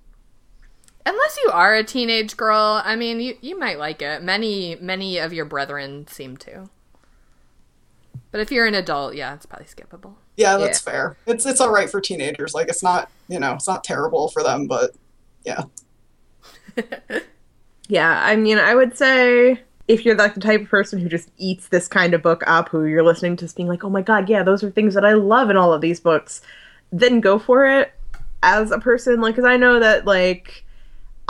[1.06, 4.22] Unless you are a teenage girl, I mean, you, you might like it.
[4.22, 6.68] Many many of your brethren seem to.
[8.30, 10.14] But if you're an adult, yeah, it's probably skippable.
[10.36, 11.16] Yeah, that's fair.
[11.26, 12.54] It's it's all right for teenagers.
[12.54, 14.92] Like it's not you know it's not terrible for them, but
[15.44, 15.62] yeah.
[17.90, 21.28] Yeah, I mean, I would say if you're like the type of person who just
[21.38, 24.28] eats this kind of book up, who you're listening to being like, oh my god,
[24.28, 26.40] yeah, those are things that I love in all of these books,
[26.92, 27.92] then go for it.
[28.44, 30.64] As a person, like, because I know that like.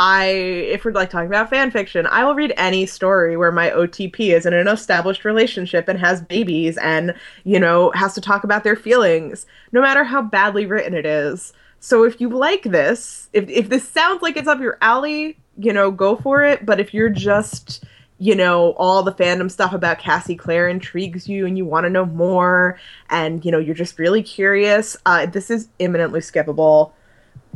[0.03, 3.69] I, if we're like talking about fan fiction, I will read any story where my
[3.69, 7.13] OTP is in an established relationship and has babies and,
[7.45, 11.53] you know, has to talk about their feelings, no matter how badly written it is.
[11.81, 15.73] So if you like this, if, if this sounds like it's up your alley, you
[15.73, 16.65] know, go for it.
[16.65, 17.85] But if you're just,
[18.19, 21.91] you know, all the fandom stuff about Cassie Clare intrigues you and you want to
[21.91, 22.79] know more
[23.09, 26.93] and, you know, you're just really curious, uh, this is imminently skippable.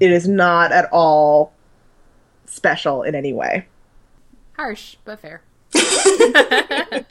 [0.01, 1.53] It is not at all
[2.47, 3.67] special in any way.
[4.57, 5.43] Harsh, but fair.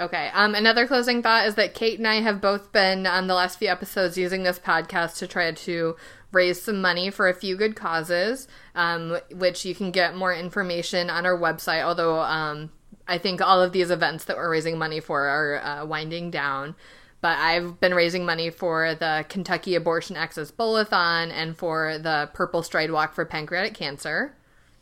[0.00, 0.30] okay.
[0.34, 3.58] Um, another closing thought is that Kait and I have both been on the last
[3.58, 5.96] few episodes using this podcast to try to
[6.32, 11.10] raise some money for a few good causes, um, which you can get more information
[11.10, 11.82] on our website.
[11.82, 12.70] Although um,
[13.06, 16.74] I think all of these events that we're raising money for are uh, winding down.
[17.20, 22.62] But I've been raising money for the Kentucky Abortion Access Bowl-a-thon and for the Purple
[22.62, 24.36] Stride Walk for Pancreatic Cancer.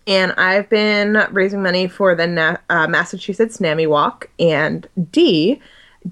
[0.06, 5.60] And I've been raising money for the Na- uh, Massachusetts NAMI Walk, and D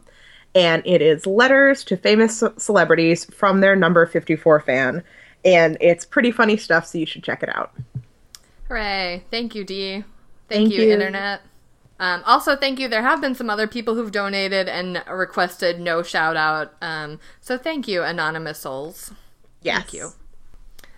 [0.55, 5.03] And it is letters to famous celebrities from their number 54 fan.
[5.45, 7.75] And it's pretty funny stuff, so you should check it out.
[8.67, 9.23] Hooray.
[9.29, 10.03] Thank you, Dee.
[10.49, 11.41] Thank, Thank you, you, Internet.
[11.99, 12.87] Um, also, thank you.
[12.87, 16.73] There have been some other people who've donated and requested no shout out.
[16.81, 19.11] Um, so thank you, Anonymous Souls.
[19.61, 19.77] Yes.
[19.77, 20.11] Thank you.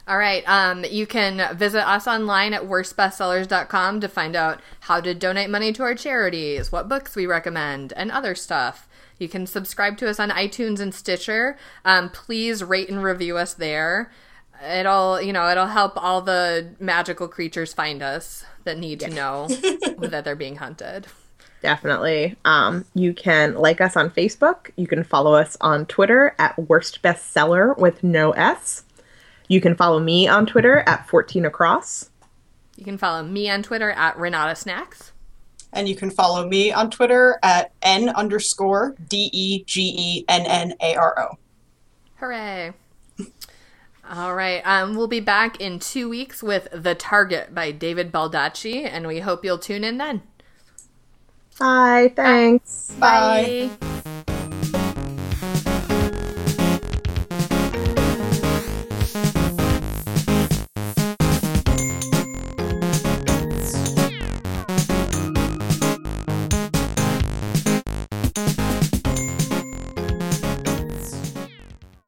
[0.08, 0.44] All right.
[0.48, 5.72] Um, you can visit us online at worstbestsellers.com to find out how to donate money
[5.74, 8.88] to our charities, what books we recommend, and other stuff.
[9.20, 11.58] You can subscribe to us on iTunes and Stitcher.
[11.86, 14.12] Um, please rate and review us there.
[14.68, 19.48] It'll, you know, it'll help all the magical creatures find us that need to know
[19.99, 21.07] that they're being hunted.
[21.61, 22.38] Definitely.
[22.45, 24.72] Um, you can like us on Facebook.
[24.77, 28.84] You can follow us on Twitter at Worst Bestseller with no S.
[29.48, 32.11] You can follow me on Twitter at 14 Across.
[32.77, 35.11] You can follow me on Twitter at Renata Snacks.
[35.73, 40.45] And you can follow me on Twitter at N underscore D E G E N
[40.45, 41.38] N A R O.
[42.15, 42.73] Hooray.
[44.10, 44.61] All right.
[44.65, 49.19] Um, we'll be back in two weeks with The Target by David Baldacci, and we
[49.19, 50.23] hope you'll tune in then.
[51.60, 52.11] Bye.
[52.15, 52.91] Thanks.
[52.99, 53.69] Bye.
[53.80, 54.10] Bye.